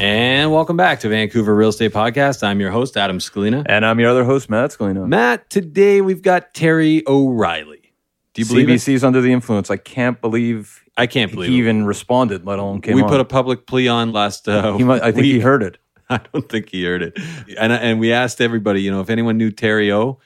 And 0.00 0.52
welcome 0.52 0.76
back 0.76 1.00
to 1.00 1.08
Vancouver 1.08 1.56
Real 1.56 1.70
Estate 1.70 1.92
Podcast. 1.92 2.44
I'm 2.44 2.60
your 2.60 2.70
host, 2.70 2.96
Adam 2.96 3.18
Scalina. 3.18 3.64
And 3.66 3.84
I'm 3.84 3.98
your 3.98 4.08
other 4.10 4.22
host, 4.22 4.48
Matt 4.48 4.70
Scalina. 4.70 5.08
Matt, 5.08 5.50
today 5.50 6.00
we've 6.00 6.22
got 6.22 6.54
Terry 6.54 7.02
O'Reilly. 7.08 7.92
Do 8.32 8.42
you 8.42 8.46
believe 8.46 8.68
it? 8.68 8.74
CBC's 8.74 9.02
under 9.02 9.20
the 9.20 9.32
influence. 9.32 9.72
I 9.72 9.76
can't 9.76 10.20
believe 10.20 10.84
I 10.96 11.08
can't 11.08 11.32
believe 11.32 11.50
he 11.50 11.56
it. 11.56 11.58
even 11.58 11.84
responded, 11.84 12.46
let 12.46 12.60
alone 12.60 12.80
came 12.80 12.94
we 12.94 13.02
on. 13.02 13.08
put 13.08 13.20
a 13.20 13.24
public 13.24 13.66
plea 13.66 13.88
on 13.88 14.12
last. 14.12 14.48
Uh, 14.48 14.76
he 14.76 14.84
might, 14.84 15.02
I 15.02 15.10
think 15.10 15.24
he 15.24 15.40
heard 15.40 15.64
it. 15.64 15.78
I 16.08 16.20
don't 16.32 16.48
think 16.48 16.68
he 16.70 16.84
heard 16.84 17.02
it. 17.02 17.18
And 17.58 17.72
and 17.72 17.98
we 17.98 18.12
asked 18.12 18.40
everybody, 18.40 18.82
you 18.82 18.92
know, 18.92 19.00
if 19.00 19.10
anyone 19.10 19.36
knew 19.36 19.50
Terry 19.50 19.90
O, 19.90 20.20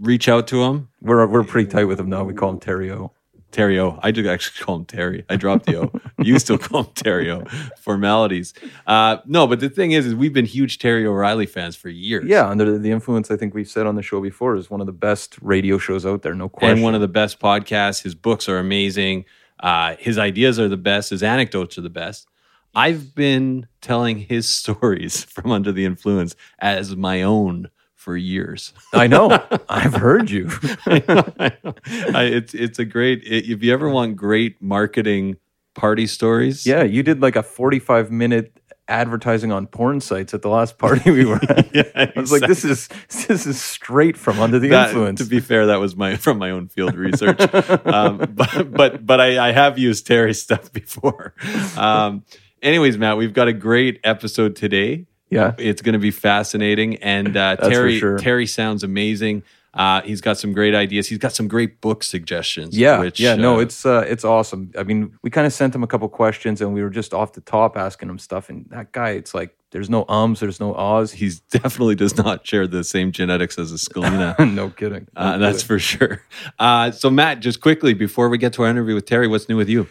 reach 0.00 0.28
out 0.28 0.48
to 0.48 0.64
him. 0.64 0.88
We're 1.00 1.24
we're 1.28 1.44
pretty 1.44 1.70
tight 1.70 1.84
with 1.84 2.00
him 2.00 2.08
now. 2.08 2.24
We 2.24 2.34
call 2.34 2.50
him 2.50 2.58
Terry 2.58 2.90
O. 2.90 3.12
Terry 3.56 3.80
O. 3.80 3.98
I 4.02 4.10
do 4.10 4.28
actually 4.28 4.62
call 4.62 4.76
him 4.76 4.84
Terry. 4.84 5.24
I 5.30 5.36
dropped 5.36 5.64
the 5.64 5.80
O. 5.80 5.92
you 6.22 6.38
still 6.38 6.58
call 6.58 6.82
him 6.82 6.90
Terry 6.94 7.30
O. 7.30 7.42
Formalities. 7.78 8.52
Uh, 8.86 9.16
no, 9.24 9.46
but 9.46 9.60
the 9.60 9.70
thing 9.70 9.92
is, 9.92 10.04
is 10.04 10.14
we've 10.14 10.34
been 10.34 10.44
huge 10.44 10.78
Terry 10.78 11.06
O'Reilly 11.06 11.46
fans 11.46 11.74
for 11.74 11.88
years. 11.88 12.26
Yeah, 12.26 12.46
under 12.46 12.76
the 12.78 12.90
influence, 12.90 13.30
I 13.30 13.36
think 13.38 13.54
we've 13.54 13.66
said 13.66 13.86
on 13.86 13.94
the 13.94 14.02
show 14.02 14.20
before, 14.20 14.56
is 14.56 14.68
one 14.68 14.82
of 14.82 14.86
the 14.86 14.92
best 14.92 15.38
radio 15.40 15.78
shows 15.78 16.04
out 16.04 16.20
there. 16.20 16.34
No 16.34 16.50
question. 16.50 16.74
and 16.76 16.82
one 16.82 16.94
of 16.94 17.00
the 17.00 17.08
best 17.08 17.40
podcasts. 17.40 18.02
His 18.02 18.14
books 18.14 18.46
are 18.46 18.58
amazing. 18.58 19.24
Uh, 19.58 19.96
his 19.98 20.18
ideas 20.18 20.60
are 20.60 20.68
the 20.68 20.76
best. 20.76 21.08
His 21.08 21.22
anecdotes 21.22 21.78
are 21.78 21.82
the 21.82 21.88
best. 21.88 22.28
I've 22.74 23.14
been 23.14 23.68
telling 23.80 24.18
his 24.18 24.46
stories 24.60 25.24
from 25.24 25.50
Under 25.50 25.72
the 25.72 25.86
Influence 25.86 26.36
as 26.58 26.94
my 26.94 27.22
own 27.22 27.70
for 28.06 28.16
years. 28.16 28.72
I 28.94 29.08
know. 29.08 29.42
I've 29.68 29.94
heard 29.94 30.30
you. 30.30 30.48
I 30.86 31.02
know, 31.08 31.32
I 31.40 31.52
know. 31.64 31.74
I, 32.14 32.22
it's 32.22 32.54
it's 32.54 32.78
a 32.78 32.84
great. 32.84 33.24
If 33.24 33.64
you 33.64 33.72
ever 33.72 33.88
want 33.90 34.14
great 34.14 34.62
marketing 34.62 35.38
party 35.74 36.06
stories, 36.06 36.64
Yeah, 36.64 36.84
you 36.84 37.02
did 37.02 37.20
like 37.20 37.34
a 37.34 37.42
45 37.42 38.12
minute 38.12 38.60
advertising 38.88 39.50
on 39.50 39.66
porn 39.66 40.00
sites 40.00 40.32
at 40.34 40.42
the 40.42 40.48
last 40.48 40.78
party 40.78 41.10
we 41.10 41.24
were 41.24 41.40
at. 41.48 41.74
Yeah, 41.74 41.82
I 41.96 42.12
was 42.14 42.30
like, 42.30 42.42
this 42.42 42.64
is 42.64 42.86
this 43.26 43.44
is 43.44 43.60
straight 43.60 44.16
from 44.16 44.38
under 44.38 44.60
the 44.60 44.68
That- 44.68 44.90
influence. 44.90 45.20
To 45.20 45.26
be 45.26 45.40
fair, 45.40 45.66
that 45.66 45.80
was 45.80 45.96
my 45.96 46.14
from 46.14 46.38
my 46.38 46.50
own 46.52 46.68
field 46.68 46.94
research. 46.94 47.40
um, 47.86 48.18
but 48.34 48.72
but 48.72 49.04
but 49.04 49.20
I, 49.20 49.48
I 49.48 49.50
have 49.50 49.78
used 49.80 50.06
Terry's 50.06 50.40
stuff 50.40 50.72
before. 50.72 51.34
Um, 51.76 52.22
anyways, 52.62 52.96
Matt, 52.98 53.16
we've 53.16 53.34
got 53.34 53.48
a 53.48 53.52
great 53.52 53.98
episode 54.04 54.54
today. 54.54 55.06
Yeah. 55.30 55.54
It's 55.58 55.82
going 55.82 55.94
to 55.94 55.98
be 55.98 56.10
fascinating, 56.10 56.96
and 56.96 57.36
uh, 57.36 57.56
Terry 57.56 57.98
sure. 57.98 58.18
Terry 58.18 58.46
sounds 58.46 58.82
amazing. 58.82 59.42
Uh, 59.76 60.00
he's 60.02 60.22
got 60.22 60.38
some 60.38 60.54
great 60.54 60.74
ideas. 60.74 61.06
He's 61.06 61.18
got 61.18 61.32
some 61.32 61.48
great 61.48 61.82
book 61.82 62.02
suggestions. 62.02 62.76
Yeah, 62.76 63.00
which, 63.00 63.20
yeah, 63.20 63.34
no, 63.34 63.56
uh, 63.56 63.60
it's 63.60 63.84
uh, 63.84 64.06
it's 64.08 64.24
awesome. 64.24 64.72
I 64.78 64.84
mean, 64.84 65.18
we 65.22 65.28
kind 65.28 65.46
of 65.46 65.52
sent 65.52 65.74
him 65.74 65.82
a 65.82 65.86
couple 65.86 66.08
questions, 66.08 66.62
and 66.62 66.72
we 66.72 66.82
were 66.82 66.88
just 66.88 67.12
off 67.12 67.34
the 67.34 67.42
top 67.42 67.76
asking 67.76 68.08
him 68.08 68.18
stuff. 68.18 68.48
And 68.48 68.64
that 68.70 68.92
guy, 68.92 69.10
it's 69.10 69.34
like 69.34 69.54
there's 69.72 69.90
no 69.90 70.06
ums, 70.08 70.40
there's 70.40 70.60
no 70.60 70.74
ahs. 70.74 71.12
he 71.12 71.30
definitely 71.50 71.94
does 71.94 72.16
not 72.16 72.46
share 72.46 72.66
the 72.66 72.84
same 72.84 73.12
genetics 73.12 73.58
as 73.58 73.70
a 73.70 73.76
Scalina. 73.76 74.38
no 74.54 74.70
kidding. 74.70 75.08
No 75.14 75.22
Uh, 75.22 75.38
that's 75.38 75.62
for 75.62 75.78
sure. 75.78 76.22
Uh, 76.58 76.90
so, 76.90 77.10
Matt, 77.10 77.40
just 77.40 77.60
quickly 77.60 77.92
before 77.92 78.30
we 78.30 78.38
get 78.38 78.54
to 78.54 78.62
our 78.62 78.70
interview 78.70 78.94
with 78.94 79.04
Terry, 79.04 79.28
what's 79.28 79.48
new 79.48 79.58
with 79.58 79.68
you? 79.68 79.88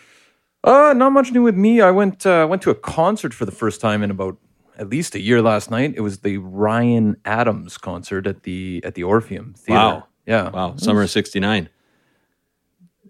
Uh, 0.64 0.96
not 0.98 1.12
much 1.12 1.32
new 1.32 1.44
with 1.44 1.56
me. 1.56 1.80
I 1.82 1.92
went 1.92 2.26
uh, 2.26 2.48
went 2.50 2.64
to 2.64 2.72
a 2.72 2.76
concert 2.76 3.36
for 3.36 3.46
the 3.46 3.52
first 3.52 3.82
time 3.82 4.02
in 4.02 4.10
about 4.10 4.40
at 4.78 4.90
least 4.90 5.16
a 5.16 5.20
year 5.20 5.42
last 5.42 5.72
night. 5.72 5.94
It 5.96 6.02
was 6.02 6.20
the 6.20 6.38
Ryan 6.38 7.18
Adams 7.26 7.78
concert 7.78 8.28
at 8.28 8.44
the 8.44 8.82
at 8.84 8.96
the 8.96 9.04
Orpheum 9.04 9.54
Theater. 9.58 9.80
Wow. 9.80 10.08
Yeah. 10.26 10.50
Wow, 10.50 10.76
summer 10.78 11.04
of 11.04 11.10
'69. 11.10 11.70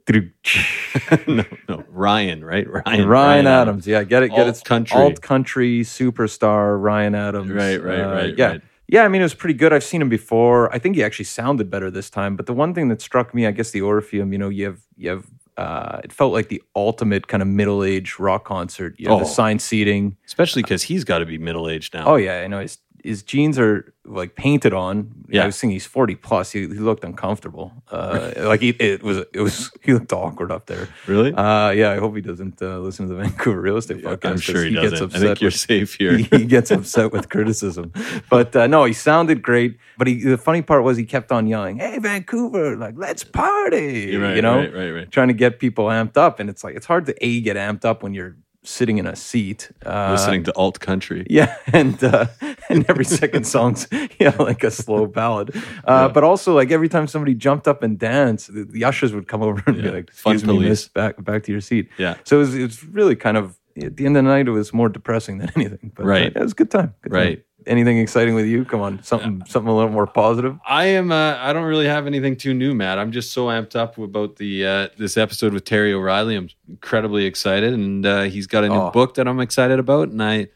no, 1.28 1.44
no, 1.68 1.84
Ryan, 1.90 2.46
right? 2.46 2.68
Ryan, 2.70 3.08
Ryan, 3.08 3.48
Adams. 3.48 3.88
Yeah, 3.88 4.04
get 4.04 4.22
it, 4.24 4.30
get 4.30 4.48
it. 4.48 4.62
country. 4.64 5.01
alt 5.01 5.22
country 5.22 5.81
superstar 5.81 6.80
Ryan 6.80 7.16
Adams. 7.16 7.50
Right, 7.51 7.81
right, 7.81 8.00
Uh, 8.01 8.13
right, 8.13 8.38
Yeah, 8.38 8.48
right. 8.48 8.62
yeah. 8.88 9.04
I 9.04 9.07
mean, 9.07 9.22
it 9.22 9.25
was 9.25 9.34
pretty 9.34 9.56
good. 9.56 9.74
I've 9.74 9.84
seen 9.84 10.01
him 10.01 10.10
before. 10.10 10.74
I 10.74 10.78
think 10.78 10.95
he 10.95 11.04
actually 11.04 11.25
sounded 11.25 11.72
better 11.72 11.89
this 11.89 12.10
time. 12.12 12.36
But 12.36 12.45
the 12.45 12.54
one 12.54 12.74
thing 12.75 12.89
that 12.89 13.01
struck 13.01 13.34
me, 13.34 13.48
I 13.48 13.51
guess, 13.51 13.72
the 13.72 13.81
Orpheum. 13.81 14.31
You 14.31 14.38
know, 14.38 14.50
you 14.50 14.66
have 14.66 14.81
you 14.95 15.10
have. 15.10 15.25
Uh, 15.57 16.02
it 16.04 16.12
felt 16.12 16.34
like 16.34 16.50
the 16.50 16.62
ultimate 16.75 17.28
kind 17.28 17.42
of 17.42 17.48
middle 17.48 17.84
aged 17.84 18.19
rock 18.19 18.44
concert. 18.46 18.96
You 18.98 19.07
have 19.10 19.18
Oh. 19.18 19.19
the 19.19 19.25
signed 19.25 19.62
seating. 19.62 20.18
Especially 20.25 20.62
because 20.62 20.84
he's 20.84 21.04
got 21.06 21.19
to 21.19 21.25
be 21.25 21.38
middle 21.38 21.69
aged 21.69 21.94
now. 21.94 22.06
Oh 22.06 22.16
yeah, 22.18 22.42
I 22.42 22.48
know 22.48 22.60
his 22.60 22.78
his 23.06 23.22
jeans 23.24 23.60
are 23.60 23.94
like 24.04 24.36
painted 24.36 24.74
on. 24.74 25.12
Yeah. 25.30 25.44
I 25.44 25.46
was 25.46 25.60
thinking 25.60 25.74
he's 25.75 25.86
forty 25.86 26.16
plus. 26.16 26.52
He, 26.52 26.62
he 26.62 26.68
looked 26.68 27.04
uncomfortable. 27.04 27.72
Uh, 27.90 28.31
like 28.38 28.62
he, 28.62 28.69
it 28.69 29.04
was 29.04 29.19
it 29.34 29.42
was 29.42 29.72
he 29.81 29.94
looked 29.94 30.12
awkward 30.12 30.52
up 30.52 30.66
there. 30.66 30.88
really? 31.06 31.34
Uh, 31.34 31.69
yeah, 31.69 31.92
I 31.92 31.98
hope 31.98 32.16
he 32.16 32.22
doesn't 32.22 32.62
uh, 32.62 32.80
listen 32.80 33.07
to 33.07 33.13
the 33.13 33.22
Vancouver 33.24 33.62
real 33.62 33.78
estate 33.78 34.04
podcast. 34.04 34.25
I'm 34.30 34.38
sure 34.38 34.63
he, 34.63 34.74
gets 34.74 34.92
doesn't. 34.92 35.04
I 35.04 35.06
upset 35.06 35.22
think 35.22 35.42
you're 35.42 35.48
with- 35.50 35.56
safe 35.56 35.96
here. 36.00 36.18
he 36.18 36.46
gets 36.46 36.72
upset 36.72 37.12
with 37.12 37.30
criticism. 37.30 37.94
But 38.30 38.56
uh, 38.56 38.68
no, 38.68 38.86
he 38.86 38.94
sounded 38.94 39.42
great. 39.42 39.78
But 39.98 40.08
he, 40.08 40.24
the 40.24 40.38
funny 40.38 40.62
part 40.62 40.84
was 40.84 40.98
he 40.98 41.06
kept 41.06 41.31
on 41.31 41.48
yelling, 41.48 41.78
"Hey, 41.78 42.00
Vancouver! 42.00 42.75
Like, 42.75 42.96
let's 42.98 43.24
party!" 43.24 44.18
Right, 44.18 44.36
you 44.36 44.42
know, 44.42 44.58
right, 44.58 44.74
right, 44.74 44.92
right. 44.92 45.12
trying 45.12 45.28
to 45.30 45.34
get 45.34 45.60
people 45.60 45.86
amped 45.86 46.18
up. 46.18 46.40
And 46.40 46.50
it's 46.50 46.63
like 46.63 46.75
it's 46.75 46.86
hard 46.88 47.06
to 47.06 47.25
a 47.25 47.42
get 47.42 47.56
amped 47.56 47.86
up 47.86 48.04
when 48.04 48.13
you're 48.13 48.36
sitting 48.65 48.97
in 48.97 49.06
a 49.07 49.15
seat, 49.15 49.71
uh, 49.85 50.09
listening 50.12 50.44
to 50.44 50.51
alt 50.56 50.79
country. 50.79 51.25
Yeah, 51.29 51.56
and 51.73 52.03
uh, 52.03 52.25
and 52.69 52.85
every 52.89 53.06
second 53.06 53.45
song's 53.45 53.88
yeah 54.19 54.35
like 54.39 54.63
a 54.63 54.71
slow 54.71 55.06
ballad. 55.07 55.56
Uh, 55.56 55.62
Yeah. 55.88 56.07
But 56.09 56.23
also 56.23 56.53
like 56.56 56.71
every 56.71 56.89
time 56.89 57.07
somebody 57.07 57.33
jumped 57.35 57.67
up 57.67 57.83
and 57.83 57.97
danced, 58.00 58.53
the, 58.53 58.63
the 58.65 58.83
ushers 58.83 59.13
would 59.13 59.27
come 59.27 59.41
over 59.44 59.62
and 59.67 59.77
be 59.77 59.83
Yeah. 59.83 59.91
like, 59.91 60.12
Fun 60.12 60.33
"Excuse 60.33 60.44
me, 60.47 60.53
police. 60.57 60.69
miss, 60.69 60.88
back 60.89 61.23
back 61.23 61.44
to 61.44 61.51
your 61.51 61.62
seat." 61.62 61.89
Yeah. 61.97 62.15
So 62.23 62.38
it 62.38 62.39
was, 62.39 62.56
it 62.56 62.63
was 62.63 62.83
really 62.83 63.15
kind 63.15 63.38
of 63.38 63.57
at 63.81 63.97
the 63.97 64.06
end 64.06 64.15
of 64.17 64.23
the 64.23 64.29
night, 64.29 64.47
it 64.47 64.51
was 64.51 64.73
more 64.73 64.89
depressing 64.89 65.38
than 65.39 65.51
anything. 65.56 65.91
But 65.95 66.03
uh, 66.03 66.07
Right. 66.09 66.35
it 66.35 66.41
was 66.41 66.53
a 66.53 66.56
good 66.56 66.71
time. 66.71 66.94
Good 67.01 67.12
time. 67.12 67.19
Anything 67.67 67.97
exciting 67.97 68.35
with 68.35 68.45
you? 68.45 68.63
Come 68.65 68.81
on, 68.81 69.01
something 69.03 69.41
something 69.47 69.69
a 69.71 69.75
little 69.75 69.91
more 69.91 70.06
positive. 70.06 70.59
I 70.67 70.85
am. 70.85 71.12
Uh, 71.12 71.35
I 71.39 71.51
don't 71.51 71.63
really 71.65 71.88
have 71.88 72.06
anything 72.06 72.35
too 72.35 72.53
new, 72.53 72.75
Matt. 72.75 73.00
I'm 73.00 73.12
just 73.12 73.33
so 73.33 73.47
amped 73.47 73.75
up 73.75 73.97
about 73.97 74.35
the 74.35 74.65
uh, 74.65 74.88
this 74.97 75.17
episode 75.17 75.51
with 75.53 75.65
Terry 75.65 75.91
O'Reilly. 75.94 76.35
I'm 76.35 76.50
incredibly 76.69 77.25
excited, 77.25 77.73
and 77.73 78.06
uh, 78.06 78.21
he's 78.23 78.45
got 78.47 78.63
a 78.63 78.69
new 78.69 78.75
Oh. 78.75 78.91
book 78.91 79.15
that 79.15 79.27
I'm 79.27 79.39
excited 79.39 79.79
about. 79.79 80.09
And 80.09 80.21
I, 80.21 80.47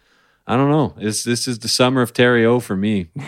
I 0.45 0.55
don't 0.55 0.69
know. 0.69 0.93
This 0.97 1.23
this 1.23 1.47
is 1.47 1.59
the 1.59 1.67
summer 1.67 2.01
of 2.01 2.13
Terry 2.13 2.45
O 2.45 2.59
for 2.59 2.75
me. 2.75 3.09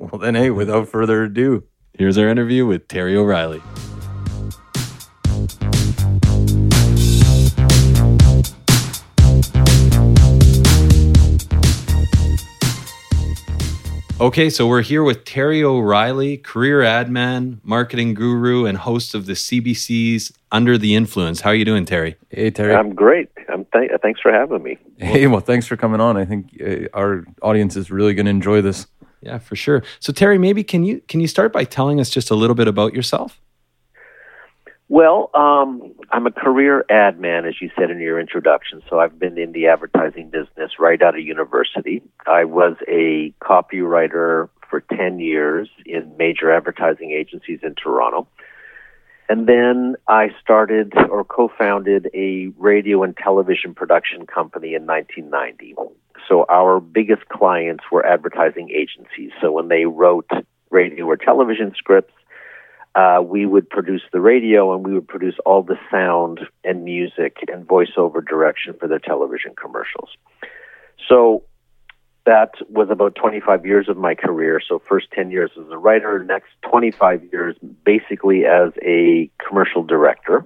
Well, 0.00 0.20
then, 0.20 0.36
hey, 0.36 0.50
without 0.50 0.86
further 0.88 1.24
ado, 1.24 1.64
Here's 1.92 2.16
our 2.18 2.28
interview 2.28 2.64
with 2.66 2.86
Terry 2.86 3.16
O'Reilly. 3.16 3.60
Okay, 14.20 14.50
so 14.50 14.66
we're 14.66 14.82
here 14.82 15.04
with 15.04 15.24
Terry 15.24 15.62
O'Reilly, 15.62 16.38
career 16.38 16.82
ad 16.82 17.08
man, 17.08 17.60
marketing 17.62 18.14
guru, 18.14 18.66
and 18.66 18.76
host 18.76 19.14
of 19.14 19.26
the 19.26 19.34
CBC's 19.34 20.32
Under 20.50 20.76
the 20.76 20.96
Influence. 20.96 21.42
How 21.42 21.50
are 21.50 21.54
you 21.54 21.64
doing, 21.64 21.84
Terry? 21.84 22.16
hey 22.30 22.50
Terry. 22.50 22.74
I'm 22.74 22.96
great. 22.96 23.30
I'm 23.48 23.64
th- 23.66 23.92
thanks 24.02 24.20
for 24.20 24.32
having 24.32 24.60
me. 24.64 24.76
hey, 24.96 25.28
well, 25.28 25.38
thanks 25.38 25.68
for 25.68 25.76
coming 25.76 26.00
on. 26.00 26.16
I 26.16 26.24
think 26.24 26.60
uh, 26.60 26.88
our 26.98 27.26
audience 27.42 27.76
is 27.76 27.92
really 27.92 28.12
going 28.12 28.26
to 28.26 28.30
enjoy 28.30 28.60
this. 28.60 28.88
Yeah, 29.20 29.38
for 29.38 29.54
sure. 29.54 29.84
So, 30.00 30.12
Terry, 30.12 30.36
maybe 30.36 30.64
can 30.64 30.82
you 30.82 31.00
can 31.06 31.20
you 31.20 31.28
start 31.28 31.52
by 31.52 31.62
telling 31.62 32.00
us 32.00 32.10
just 32.10 32.28
a 32.28 32.34
little 32.34 32.56
bit 32.56 32.66
about 32.66 32.94
yourself? 32.94 33.40
Well, 34.90 35.30
um, 35.34 35.94
I'm 36.10 36.26
a 36.26 36.30
career 36.30 36.84
ad 36.88 37.20
man, 37.20 37.44
as 37.44 37.60
you 37.60 37.70
said 37.78 37.90
in 37.90 38.00
your 38.00 38.18
introduction. 38.18 38.82
So 38.88 38.98
I've 38.98 39.18
been 39.18 39.36
in 39.36 39.52
the 39.52 39.66
advertising 39.66 40.30
business 40.30 40.72
right 40.78 41.00
out 41.02 41.14
of 41.14 41.20
university. 41.20 42.02
I 42.26 42.44
was 42.44 42.76
a 42.88 43.34
copywriter 43.42 44.48
for 44.70 44.80
10 44.80 45.18
years 45.18 45.68
in 45.84 46.16
major 46.16 46.50
advertising 46.50 47.10
agencies 47.10 47.60
in 47.62 47.74
Toronto. 47.74 48.28
And 49.28 49.46
then 49.46 49.96
I 50.08 50.30
started 50.40 50.94
or 50.96 51.22
co 51.22 51.50
founded 51.58 52.08
a 52.14 52.48
radio 52.56 53.02
and 53.02 53.14
television 53.14 53.74
production 53.74 54.26
company 54.26 54.74
in 54.74 54.86
1990. 54.86 55.74
So 56.26 56.46
our 56.48 56.80
biggest 56.80 57.28
clients 57.28 57.84
were 57.92 58.06
advertising 58.06 58.70
agencies. 58.70 59.32
So 59.42 59.52
when 59.52 59.68
they 59.68 59.84
wrote 59.84 60.30
radio 60.70 61.04
or 61.04 61.18
television 61.18 61.74
scripts, 61.76 62.14
uh, 62.94 63.22
we 63.22 63.46
would 63.46 63.68
produce 63.68 64.02
the 64.12 64.20
radio 64.20 64.74
and 64.74 64.84
we 64.86 64.94
would 64.94 65.08
produce 65.08 65.36
all 65.44 65.62
the 65.62 65.78
sound 65.90 66.40
and 66.64 66.84
music 66.84 67.38
and 67.52 67.66
voiceover 67.66 68.26
direction 68.26 68.74
for 68.78 68.88
their 68.88 68.98
television 68.98 69.54
commercials. 69.60 70.10
So 71.08 71.44
that 72.24 72.54
was 72.68 72.88
about 72.90 73.14
25 73.14 73.64
years 73.64 73.88
of 73.88 73.96
my 73.96 74.14
career. 74.14 74.60
So 74.66 74.82
first 74.86 75.10
10 75.12 75.30
years 75.30 75.50
as 75.58 75.70
a 75.70 75.78
writer, 75.78 76.22
next 76.24 76.50
25 76.62 77.24
years 77.32 77.56
basically 77.84 78.44
as 78.44 78.72
a 78.82 79.30
commercial 79.46 79.82
director. 79.82 80.44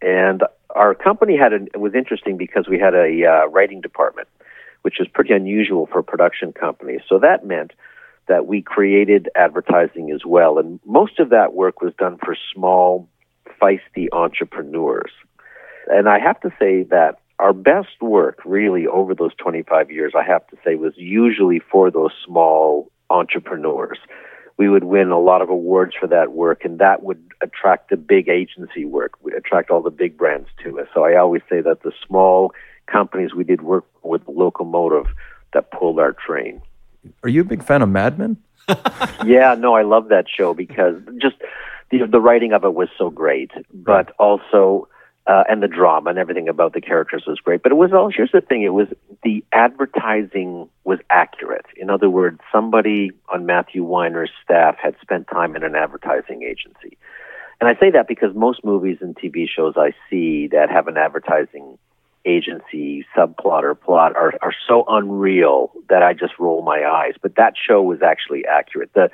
And 0.00 0.44
our 0.70 0.94
company 0.94 1.36
had 1.36 1.52
an, 1.52 1.68
it 1.74 1.78
was 1.78 1.94
interesting 1.94 2.36
because 2.36 2.68
we 2.68 2.78
had 2.78 2.94
a 2.94 3.24
uh, 3.24 3.46
writing 3.48 3.80
department, 3.80 4.28
which 4.82 5.00
is 5.00 5.08
pretty 5.08 5.32
unusual 5.32 5.86
for 5.86 6.02
production 6.02 6.52
companies. 6.52 7.00
So 7.08 7.18
that 7.18 7.44
meant 7.44 7.72
that 8.28 8.46
we 8.46 8.62
created 8.62 9.28
advertising 9.34 10.10
as 10.12 10.20
well. 10.24 10.58
And 10.58 10.80
most 10.84 11.18
of 11.18 11.30
that 11.30 11.54
work 11.54 11.80
was 11.80 11.92
done 11.98 12.18
for 12.18 12.36
small, 12.54 13.08
feisty 13.60 14.08
entrepreneurs. 14.12 15.10
And 15.88 16.08
I 16.08 16.18
have 16.18 16.40
to 16.40 16.50
say 16.58 16.84
that 16.84 17.20
our 17.38 17.52
best 17.52 18.00
work, 18.00 18.40
really, 18.44 18.86
over 18.86 19.14
those 19.14 19.34
25 19.36 19.90
years, 19.90 20.12
I 20.16 20.24
have 20.24 20.46
to 20.48 20.56
say, 20.64 20.74
was 20.74 20.92
usually 20.96 21.60
for 21.60 21.90
those 21.90 22.12
small 22.26 22.90
entrepreneurs. 23.10 23.98
We 24.56 24.68
would 24.68 24.84
win 24.84 25.10
a 25.10 25.20
lot 25.20 25.40
of 25.40 25.50
awards 25.50 25.94
for 25.98 26.08
that 26.08 26.32
work, 26.32 26.64
and 26.64 26.80
that 26.80 27.02
would 27.04 27.22
attract 27.40 27.90
the 27.90 27.96
big 27.96 28.28
agency 28.28 28.84
work, 28.84 29.12
we 29.22 29.32
attract 29.32 29.70
all 29.70 29.82
the 29.82 29.90
big 29.90 30.16
brands 30.16 30.48
to 30.64 30.80
us. 30.80 30.88
So 30.92 31.04
I 31.04 31.16
always 31.16 31.42
say 31.48 31.60
that 31.60 31.82
the 31.82 31.92
small 32.06 32.52
companies 32.86 33.34
we 33.34 33.44
did 33.44 33.62
work 33.62 33.84
with 34.02 34.22
locomotive 34.26 35.06
that 35.52 35.70
pulled 35.70 35.98
our 35.98 36.12
train. 36.12 36.60
Are 37.22 37.28
you 37.28 37.42
a 37.42 37.44
big 37.44 37.62
fan 37.62 37.82
of 37.82 37.88
Mad 37.88 38.18
Men? 38.18 38.36
yeah, 39.24 39.54
no, 39.58 39.74
I 39.74 39.82
love 39.82 40.08
that 40.08 40.26
show 40.28 40.54
because 40.54 40.96
just 41.20 41.36
the 41.90 42.06
the 42.06 42.20
writing 42.20 42.52
of 42.52 42.64
it 42.64 42.74
was 42.74 42.88
so 42.98 43.10
great, 43.10 43.50
but 43.72 44.12
also 44.18 44.88
uh, 45.26 45.44
and 45.48 45.62
the 45.62 45.68
drama 45.68 46.10
and 46.10 46.18
everything 46.18 46.48
about 46.48 46.72
the 46.72 46.80
characters 46.80 47.24
was 47.26 47.38
great. 47.38 47.62
But 47.62 47.72
it 47.72 47.76
was 47.76 47.92
all 47.92 48.10
here's 48.14 48.32
the 48.32 48.40
thing: 48.40 48.62
it 48.62 48.74
was 48.74 48.88
the 49.22 49.44
advertising 49.52 50.68
was 50.84 50.98
accurate. 51.10 51.66
In 51.76 51.90
other 51.90 52.10
words, 52.10 52.40
somebody 52.52 53.12
on 53.32 53.46
Matthew 53.46 53.84
Weiner's 53.84 54.30
staff 54.42 54.76
had 54.82 54.96
spent 55.00 55.28
time 55.28 55.56
in 55.56 55.62
an 55.62 55.74
advertising 55.74 56.42
agency, 56.42 56.96
and 57.60 57.68
I 57.68 57.78
say 57.78 57.90
that 57.90 58.08
because 58.08 58.34
most 58.34 58.64
movies 58.64 58.98
and 59.00 59.16
TV 59.16 59.46
shows 59.48 59.74
I 59.76 59.92
see 60.10 60.48
that 60.48 60.70
have 60.70 60.88
an 60.88 60.96
advertising 60.96 61.78
agency 62.28 63.06
subplot 63.16 63.62
or 63.62 63.74
plot 63.74 64.14
are, 64.16 64.34
are 64.42 64.54
so 64.68 64.84
unreal 64.88 65.72
that 65.88 66.02
I 66.02 66.12
just 66.12 66.34
roll 66.38 66.62
my 66.62 66.84
eyes. 66.84 67.14
But 67.20 67.36
that 67.36 67.54
show 67.56 67.82
was 67.82 68.02
actually 68.02 68.44
accurate. 68.46 68.90
The 68.94 69.10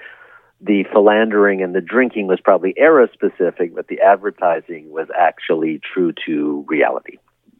the 0.60 0.84
philandering 0.92 1.62
and 1.62 1.74
the 1.74 1.80
drinking 1.80 2.26
was 2.26 2.40
probably 2.40 2.72
era 2.76 3.08
specific, 3.12 3.74
but 3.74 3.88
the 3.88 4.00
advertising 4.00 4.90
was 4.90 5.08
actually 5.18 5.80
true 5.92 6.12
to 6.26 6.64
reality. 6.68 7.18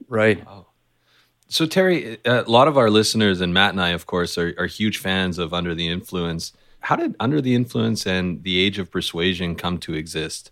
Right. 0.09 0.43
So, 1.49 1.67
Terry, 1.67 2.19
uh, 2.25 2.45
a 2.45 2.51
lot 2.51 2.67
of 2.67 2.79
our 2.79 2.89
listeners 2.89 3.41
and 3.41 3.53
Matt 3.53 3.71
and 3.71 3.81
I, 3.81 3.91
of 3.91 4.07
course, 4.07 4.39
are, 4.39 4.55
are 4.59 4.67
huge 4.67 4.99
fans 4.99 5.39
of 5.39 5.53
Under 5.53 5.75
the 5.75 5.89
Influence. 5.89 6.53
How 6.81 6.97
did 6.97 7.15
Under 7.21 7.41
the 7.41 7.55
Influence 7.55 8.07
and 8.07 8.43
The 8.43 8.59
Age 8.59 8.79
of 8.79 8.91
Persuasion 8.91 9.55
come 9.55 9.79
to 9.79 9.95
exist? 9.95 10.51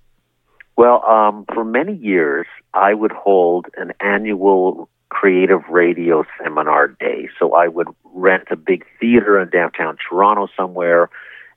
Well, 0.77 1.05
um, 1.05 1.45
for 1.53 1.65
many 1.65 1.95
years, 1.95 2.47
I 2.73 2.95
would 2.95 3.13
hold 3.13 3.67
an 3.77 3.93
annual 4.01 4.89
creative 5.11 5.61
radio 5.69 6.25
seminar 6.43 6.89
day. 6.89 7.29
So 7.39 7.55
I 7.55 7.69
would 7.69 7.89
rent 8.15 8.45
a 8.51 8.57
big 8.57 8.87
theater 8.99 9.39
in 9.41 9.51
downtown 9.51 9.99
Toronto 10.09 10.49
somewhere, 10.57 11.11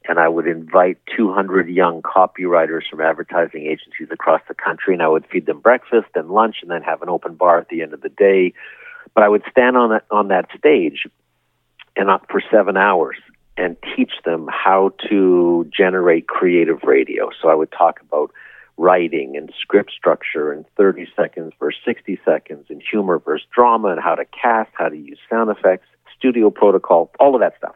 and 0.08 0.20
I 0.20 0.28
would 0.28 0.46
invite 0.46 0.98
200 1.16 1.70
young 1.70 2.02
copywriters 2.02 2.82
from 2.90 3.00
advertising 3.00 3.66
agencies 3.66 4.10
across 4.12 4.42
the 4.50 4.54
country, 4.54 4.94
and 4.94 5.02
I 5.02 5.08
would 5.08 5.26
feed 5.28 5.46
them 5.46 5.62
breakfast 5.62 6.10
and 6.16 6.30
lunch, 6.30 6.58
and 6.62 6.70
then 6.70 6.82
have 6.84 7.02
an 7.02 7.10
open 7.10 7.36
bar 7.36 7.58
at 7.58 7.70
the 7.70 7.82
end 7.82 7.94
of 7.94 8.02
the 8.02 8.10
day. 8.10 8.54
But 9.14 9.24
I 9.24 9.30
would 9.30 9.44
stand 9.50 9.78
on 9.78 9.90
that 9.92 10.06
on 10.12 10.28
that 10.28 10.50
stage, 10.58 11.08
and 11.96 12.10
up 12.10 12.26
for 12.30 12.42
seven 12.52 12.76
hours, 12.76 13.16
and 13.56 13.78
teach 13.96 14.12
them 14.26 14.50
how 14.52 14.92
to 15.10 15.66
generate 15.76 16.28
creative 16.28 16.84
radio. 16.84 17.30
So 17.42 17.48
I 17.48 17.56
would 17.56 17.72
talk 17.72 18.02
about 18.02 18.32
writing 18.78 19.38
and 19.38 19.52
script 19.60 19.92
structure 19.92 20.52
and 20.52 20.66
30 20.78 21.08
seconds 21.16 21.54
versus 21.60 21.80
60 21.86 22.20
seconds 22.26 22.66
and 22.70 22.82
humor 22.82 23.20
versus 23.20 23.48
drama 23.54 23.90
and 23.90 24.02
how 24.02 24.16
to 24.16 24.26
cast, 24.26 24.72
how 24.74 24.90
to 24.90 24.98
use 24.98 25.18
sound 25.30 25.50
effects, 25.50 25.88
studio 26.18 26.50
protocol, 26.50 27.12
all 27.20 27.36
of 27.36 27.42
that 27.42 27.54
stuff. 27.58 27.76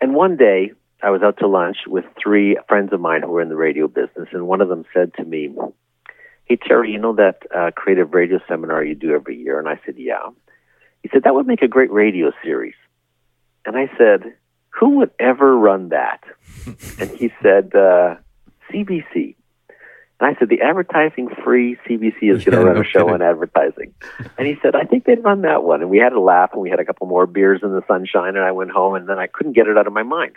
And 0.00 0.14
one 0.14 0.36
day 0.36 0.72
I 1.02 1.10
was 1.10 1.22
out 1.22 1.38
to 1.38 1.46
lunch 1.46 1.78
with 1.86 2.04
three 2.20 2.56
friends 2.68 2.92
of 2.92 3.00
mine 3.00 3.22
who 3.22 3.28
were 3.28 3.42
in 3.42 3.48
the 3.48 3.56
radio 3.56 3.86
business, 3.86 4.28
and 4.32 4.46
one 4.46 4.60
of 4.60 4.68
them 4.68 4.84
said 4.92 5.14
to 5.14 5.24
me, 5.24 5.54
Hey, 6.44 6.56
Terry, 6.56 6.92
you 6.92 6.98
know 6.98 7.14
that 7.14 7.42
uh, 7.54 7.70
creative 7.76 8.14
radio 8.14 8.40
seminar 8.48 8.82
you 8.82 8.94
do 8.94 9.12
every 9.12 9.36
year? 9.36 9.58
And 9.58 9.68
I 9.68 9.78
said, 9.84 9.96
Yeah. 9.98 10.30
He 11.02 11.10
said, 11.12 11.22
That 11.24 11.34
would 11.34 11.46
make 11.46 11.62
a 11.62 11.68
great 11.68 11.92
radio 11.92 12.32
series. 12.42 12.74
And 13.64 13.76
I 13.76 13.90
said, 13.96 14.34
Who 14.70 14.96
would 14.98 15.10
ever 15.20 15.56
run 15.56 15.90
that? 15.90 16.24
and 16.98 17.10
he 17.10 17.30
said, 17.42 17.72
uh, 17.74 18.16
CBC. 18.72 19.34
And 20.20 20.34
I 20.34 20.38
said, 20.38 20.48
the 20.48 20.60
advertising 20.62 21.28
free 21.44 21.76
CBC 21.86 22.22
is 22.22 22.44
going 22.44 22.44
to 22.44 22.50
Yeah, 22.52 22.56
run 22.58 22.74
no 22.74 22.80
a 22.80 22.84
show 22.84 23.00
kidding. 23.04 23.14
on 23.14 23.22
advertising. 23.22 23.94
and 24.36 24.46
he 24.48 24.56
said, 24.62 24.74
I 24.74 24.82
think 24.84 25.04
they'd 25.04 25.22
run 25.22 25.42
that 25.42 25.62
one. 25.62 25.80
And 25.80 25.90
we 25.90 25.98
had 25.98 26.12
a 26.12 26.18
laugh 26.20 26.50
and 26.52 26.60
we 26.60 26.70
had 26.70 26.80
a 26.80 26.84
couple 26.84 27.06
more 27.06 27.26
beers 27.26 27.60
in 27.62 27.70
the 27.70 27.82
sunshine 27.86 28.34
and 28.36 28.44
I 28.44 28.50
went 28.52 28.72
home 28.72 28.94
and 28.96 29.08
then 29.08 29.18
I 29.18 29.28
couldn't 29.28 29.52
get 29.52 29.68
it 29.68 29.78
out 29.78 29.86
of 29.86 29.92
my 29.92 30.02
mind. 30.02 30.32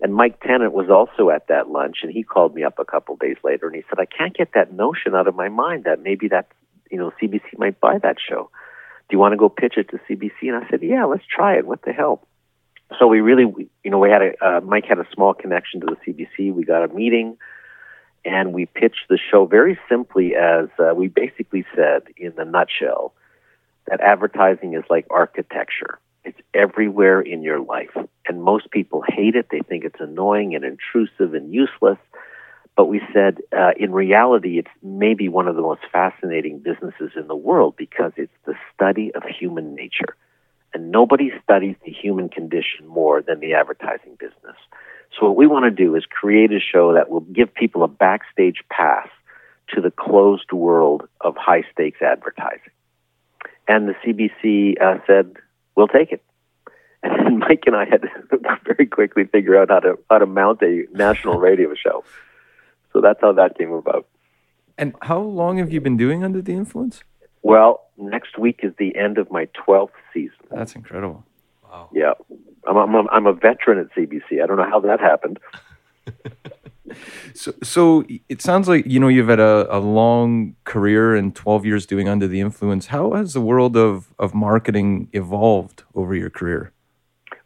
And 0.00 0.12
Mike 0.12 0.40
Tennant 0.40 0.72
was 0.72 0.90
also 0.90 1.30
at 1.30 1.46
that 1.46 1.70
lunch 1.70 1.98
and 2.02 2.10
he 2.10 2.24
called 2.24 2.54
me 2.54 2.64
up 2.64 2.78
a 2.80 2.84
couple 2.84 3.16
days 3.16 3.36
later 3.44 3.66
and 3.68 3.76
he 3.76 3.82
said, 3.88 4.00
I 4.00 4.06
can't 4.06 4.36
get 4.36 4.52
that 4.54 4.72
notion 4.72 5.14
out 5.14 5.28
of 5.28 5.36
my 5.36 5.48
mind 5.48 5.84
that 5.84 6.02
maybe 6.02 6.26
that, 6.28 6.48
you 6.90 6.98
know, 6.98 7.12
CBC 7.22 7.56
might 7.58 7.80
buy 7.80 7.98
that 7.98 8.16
show. 8.20 8.50
Do 9.08 9.14
you 9.14 9.20
want 9.20 9.32
to 9.32 9.36
go 9.36 9.48
pitch 9.48 9.74
it 9.76 9.88
to 9.90 9.98
CBC? 10.08 10.32
And 10.52 10.56
I 10.56 10.68
said, 10.68 10.82
yeah, 10.82 11.04
let's 11.04 11.24
try 11.26 11.56
it. 11.58 11.66
What 11.66 11.82
the 11.82 11.92
hell? 11.92 12.26
So 12.98 13.06
we 13.06 13.20
really, 13.20 13.44
you 13.84 13.90
know, 13.90 13.98
we 13.98 14.10
had 14.10 14.22
a, 14.22 14.44
uh, 14.44 14.60
Mike 14.62 14.84
had 14.86 14.98
a 14.98 15.06
small 15.14 15.32
connection 15.32 15.80
to 15.80 15.86
the 15.86 15.96
CBC. 16.12 16.52
We 16.52 16.64
got 16.64 16.84
a 16.84 16.92
meeting 16.92 17.36
and 18.24 18.52
we 18.52 18.66
pitched 18.66 19.08
the 19.08 19.18
show 19.18 19.46
very 19.46 19.78
simply 19.88 20.34
as 20.34 20.68
uh, 20.78 20.94
we 20.94 21.08
basically 21.08 21.64
said 21.74 22.02
in 22.16 22.32
a 22.38 22.44
nutshell 22.44 23.12
that 23.86 24.00
advertising 24.00 24.74
is 24.74 24.84
like 24.88 25.06
architecture. 25.10 25.98
It's 26.24 26.40
everywhere 26.54 27.20
in 27.20 27.42
your 27.42 27.60
life. 27.60 27.94
And 28.26 28.42
most 28.42 28.70
people 28.70 29.04
hate 29.06 29.34
it. 29.34 29.48
They 29.50 29.60
think 29.60 29.84
it's 29.84 30.00
annoying 30.00 30.54
and 30.54 30.64
intrusive 30.64 31.34
and 31.34 31.52
useless. 31.52 31.98
But 32.76 32.86
we 32.86 33.02
said, 33.12 33.38
uh, 33.56 33.72
in 33.78 33.92
reality, 33.92 34.58
it's 34.58 34.70
maybe 34.82 35.28
one 35.28 35.46
of 35.46 35.54
the 35.54 35.62
most 35.62 35.82
fascinating 35.92 36.58
businesses 36.58 37.12
in 37.14 37.28
the 37.28 37.36
world 37.36 37.74
because 37.76 38.12
it's 38.16 38.32
the 38.46 38.54
study 38.74 39.12
of 39.14 39.22
human 39.24 39.74
nature. 39.74 40.16
And 40.72 40.90
nobody 40.90 41.30
studies 41.42 41.76
the 41.84 41.92
human 41.92 42.30
condition 42.30 42.86
more 42.88 43.22
than 43.22 43.38
the 43.38 43.54
advertising 43.54 44.16
business. 44.18 44.56
So 45.18 45.26
what 45.26 45.36
we 45.36 45.46
want 45.46 45.64
to 45.64 45.70
do 45.70 45.94
is 45.94 46.04
create 46.08 46.52
a 46.52 46.60
show 46.60 46.94
that 46.94 47.08
will 47.08 47.20
give 47.20 47.54
people 47.54 47.82
a 47.82 47.88
backstage 47.88 48.62
pass 48.70 49.08
to 49.74 49.80
the 49.80 49.90
closed 49.90 50.52
world 50.52 51.08
of 51.20 51.36
high 51.36 51.62
stakes 51.72 52.02
advertising. 52.02 52.72
And 53.66 53.88
the 53.88 53.94
CBC 54.04 54.80
uh, 54.82 54.98
said, 55.06 55.36
we'll 55.76 55.88
take 55.88 56.12
it. 56.12 56.22
And 57.02 57.38
Mike 57.38 57.62
and 57.66 57.76
I 57.76 57.84
had 57.84 58.02
to 58.02 58.08
very 58.64 58.86
quickly 58.86 59.24
figure 59.24 59.60
out 59.60 59.70
how 59.70 59.80
to 59.80 59.98
how 60.10 60.18
to 60.18 60.26
mount 60.26 60.62
a 60.62 60.84
national 60.92 61.38
radio 61.38 61.74
show. 61.74 62.04
So 62.92 63.00
that's 63.00 63.20
how 63.20 63.32
that 63.32 63.58
came 63.58 63.72
about. 63.72 64.06
And 64.76 64.94
how 65.02 65.20
long 65.20 65.58
have 65.58 65.72
you 65.72 65.80
been 65.80 65.96
doing 65.96 66.24
Under 66.24 66.42
the 66.42 66.52
Influence? 66.52 67.02
Well, 67.42 67.84
next 67.96 68.38
week 68.38 68.60
is 68.62 68.72
the 68.78 68.96
end 68.96 69.18
of 69.18 69.30
my 69.30 69.48
12th 69.66 69.90
season. 70.12 70.36
That's 70.50 70.74
incredible. 70.74 71.24
Wow. 71.74 71.90
Yeah. 71.92 72.12
I'm, 72.68 72.76
I'm, 72.76 73.08
I'm 73.10 73.26
a 73.26 73.32
veteran 73.32 73.78
at 73.78 73.92
CBC. 73.96 74.42
I 74.42 74.46
don't 74.46 74.56
know 74.56 74.68
how 74.68 74.80
that 74.80 75.00
happened. 75.00 75.38
So, 77.34 77.52
so 77.62 78.04
it 78.28 78.40
sounds 78.40 78.68
like 78.68 78.86
you 78.86 79.00
know 79.00 79.08
you've 79.08 79.28
had 79.28 79.40
a, 79.40 79.66
a 79.74 79.80
long 79.80 80.54
career 80.64 81.16
and 81.16 81.34
12 81.34 81.66
years 81.66 81.86
doing 81.86 82.08
Under 82.08 82.28
the 82.28 82.40
Influence. 82.40 82.86
How 82.86 83.14
has 83.14 83.32
the 83.32 83.40
world 83.40 83.76
of, 83.76 84.14
of 84.18 84.34
marketing 84.34 85.08
evolved 85.12 85.82
over 85.94 86.14
your 86.14 86.30
career? 86.30 86.72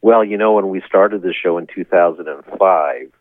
Well, 0.03 0.25
you 0.25 0.37
know, 0.37 0.53
when 0.53 0.69
we 0.69 0.83
started 0.87 1.23
the 1.23 1.33
show 1.33 1.57
in 1.57 1.67
2005, 1.75 3.13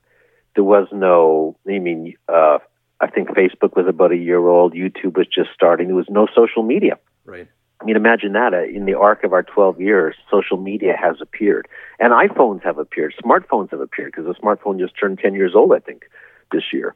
there 0.55 0.63
was 0.63 0.87
no, 0.91 1.55
I 1.67 1.79
mean, 1.79 2.15
uh, 2.27 2.57
I 2.99 3.07
think 3.07 3.29
Facebook 3.29 3.77
was 3.77 3.85
about 3.87 4.11
a 4.11 4.17
year 4.17 4.45
old, 4.45 4.73
YouTube 4.73 5.17
was 5.17 5.27
just 5.27 5.51
starting, 5.53 5.87
there 5.87 5.95
was 5.95 6.09
no 6.09 6.27
social 6.35 6.63
media. 6.63 6.97
Right. 7.25 7.47
I 7.79 7.85
mean, 7.85 7.95
imagine 7.95 8.33
that. 8.33 8.53
Uh, 8.53 8.63
in 8.63 8.85
the 8.85 8.95
arc 8.95 9.23
of 9.23 9.33
our 9.33 9.43
12 9.43 9.79
years, 9.79 10.15
social 10.31 10.57
media 10.57 10.95
has 10.99 11.17
appeared. 11.21 11.67
And 11.99 12.11
iPhones 12.11 12.63
have 12.63 12.77
appeared. 12.77 13.13
Smartphones 13.23 13.69
have 13.71 13.81
appeared 13.81 14.13
because 14.13 14.25
the 14.25 14.41
smartphone 14.41 14.79
just 14.79 14.93
turned 14.99 15.19
10 15.19 15.35
years 15.35 15.53
old, 15.55 15.71
I 15.73 15.79
think, 15.79 16.09
this 16.51 16.73
year. 16.73 16.95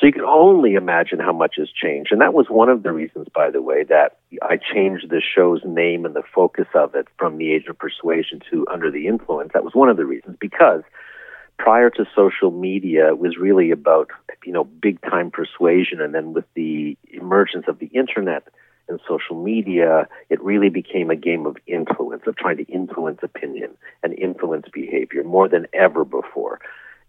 So 0.00 0.06
you 0.06 0.12
can 0.12 0.22
only 0.22 0.74
imagine 0.74 1.18
how 1.18 1.32
much 1.32 1.54
has 1.58 1.70
changed. 1.70 2.12
And 2.12 2.20
that 2.20 2.32
was 2.32 2.46
one 2.48 2.68
of 2.68 2.84
the 2.84 2.92
reasons, 2.92 3.26
by 3.34 3.50
the 3.50 3.62
way, 3.62 3.82
that 3.84 4.18
I 4.42 4.56
changed 4.56 5.10
the 5.10 5.20
show's 5.20 5.62
name 5.64 6.04
and 6.04 6.14
the 6.14 6.22
focus 6.34 6.66
of 6.74 6.94
it 6.94 7.08
from 7.18 7.38
The 7.38 7.52
Age 7.52 7.66
of 7.68 7.78
Persuasion 7.78 8.40
to 8.50 8.64
Under 8.70 8.92
the 8.92 9.08
Influence. 9.08 9.50
That 9.54 9.64
was 9.64 9.74
one 9.74 9.88
of 9.88 9.96
the 9.96 10.04
reasons 10.04 10.36
because 10.38 10.82
prior 11.58 11.90
to 11.90 12.04
social 12.14 12.52
media, 12.52 13.08
it 13.08 13.18
was 13.18 13.36
really 13.38 13.72
about, 13.72 14.10
you 14.44 14.52
know, 14.52 14.62
big 14.62 15.00
time 15.02 15.32
persuasion. 15.32 16.00
And 16.00 16.14
then 16.14 16.32
with 16.32 16.44
the 16.54 16.96
emergence 17.12 17.64
of 17.66 17.80
the 17.80 17.86
internet, 17.86 18.46
and 18.88 19.00
social 19.06 19.42
media, 19.42 20.08
it 20.30 20.42
really 20.42 20.68
became 20.68 21.10
a 21.10 21.16
game 21.16 21.46
of 21.46 21.56
influence, 21.66 22.22
of 22.26 22.36
trying 22.36 22.56
to 22.58 22.64
influence 22.64 23.20
opinion 23.22 23.70
and 24.02 24.18
influence 24.18 24.66
behavior 24.72 25.22
more 25.24 25.48
than 25.48 25.66
ever 25.72 26.04
before. 26.04 26.60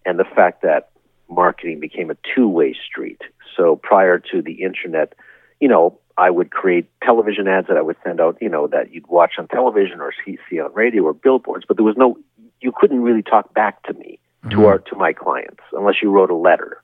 And 0.06 0.20
the 0.20 0.26
fact 0.26 0.62
that 0.62 0.90
marketing 1.30 1.80
became 1.80 2.10
a 2.10 2.18
two 2.36 2.48
way 2.48 2.74
street. 2.74 3.22
So 3.56 3.76
prior 3.76 4.20
to 4.32 4.42
the 4.42 4.64
internet, 4.64 5.14
you 5.60 5.68
know, 5.68 6.00
I 6.18 6.30
would 6.30 6.52
create 6.52 6.90
television 7.02 7.48
ads 7.48 7.68
that 7.68 7.78
I 7.78 7.82
would 7.82 7.96
send 8.04 8.20
out, 8.20 8.38
you 8.42 8.50
know, 8.50 8.68
that 8.68 8.94
you'd 8.94 9.08
watch 9.08 9.34
on 9.38 9.48
television 9.48 10.02
or 10.02 10.12
see, 10.26 10.60
on 10.60 10.74
radio 10.74 11.04
or 11.04 11.14
billboards, 11.14 11.66
but 11.68 11.78
there 11.78 11.86
was 11.86 11.96
no, 11.98 12.18
you 12.60 12.74
couldn't 12.76 13.02
really 13.02 13.24
talk 13.24 13.54
back 13.54 13.84
to 13.84 13.94
me, 13.94 14.20
mm-hmm. 14.44 14.58
to 14.58 14.66
our, 14.66 14.80
to 14.80 14.96
my 14.96 15.14
clients, 15.14 15.62
unless 15.72 15.96
you 16.02 16.12
wrote 16.12 16.30
a 16.30 16.36
letter. 16.36 16.84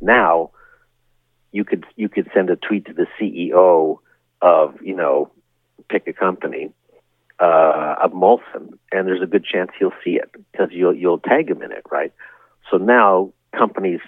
Now, 0.00 0.50
you 1.56 1.64
could 1.64 1.84
you 1.96 2.08
could 2.10 2.28
send 2.34 2.50
a 2.50 2.56
tweet 2.56 2.84
to 2.84 2.92
the 2.92 3.06
CEO 3.18 3.98
of 4.42 4.74
you 4.82 4.94
know 4.94 5.30
pick 5.88 6.06
a 6.06 6.12
company 6.12 6.70
uh, 7.40 7.94
of 8.02 8.12
Molson, 8.12 8.78
and 8.92 9.06
there's 9.06 9.22
a 9.22 9.26
good 9.26 9.44
chance 9.44 9.70
he'll 9.78 9.98
see 10.04 10.16
it 10.22 10.30
because 10.52 10.68
you'll 10.70 10.94
you'll 10.94 11.18
tag 11.18 11.48
him 11.48 11.62
in 11.62 11.72
it, 11.72 11.84
right? 11.90 12.12
So 12.70 12.76
now 12.76 13.32
companies 13.56 14.00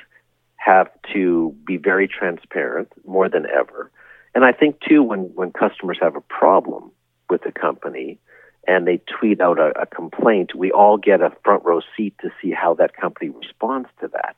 have 0.56 0.88
to 1.14 1.56
be 1.66 1.78
very 1.78 2.06
transparent 2.06 2.92
more 3.06 3.30
than 3.30 3.46
ever, 3.46 3.90
and 4.34 4.44
I 4.44 4.52
think 4.52 4.80
too 4.86 5.02
when 5.02 5.22
when 5.34 5.50
customers 5.50 5.98
have 6.02 6.16
a 6.16 6.20
problem 6.20 6.90
with 7.30 7.46
a 7.46 7.52
company 7.52 8.18
and 8.66 8.86
they 8.86 9.00
tweet 9.18 9.40
out 9.40 9.58
a, 9.58 9.72
a 9.80 9.86
complaint, 9.86 10.54
we 10.54 10.70
all 10.70 10.98
get 10.98 11.22
a 11.22 11.32
front 11.42 11.64
row 11.64 11.80
seat 11.96 12.14
to 12.20 12.28
see 12.42 12.50
how 12.50 12.74
that 12.74 12.94
company 12.94 13.30
responds 13.30 13.88
to 14.00 14.08
that, 14.08 14.36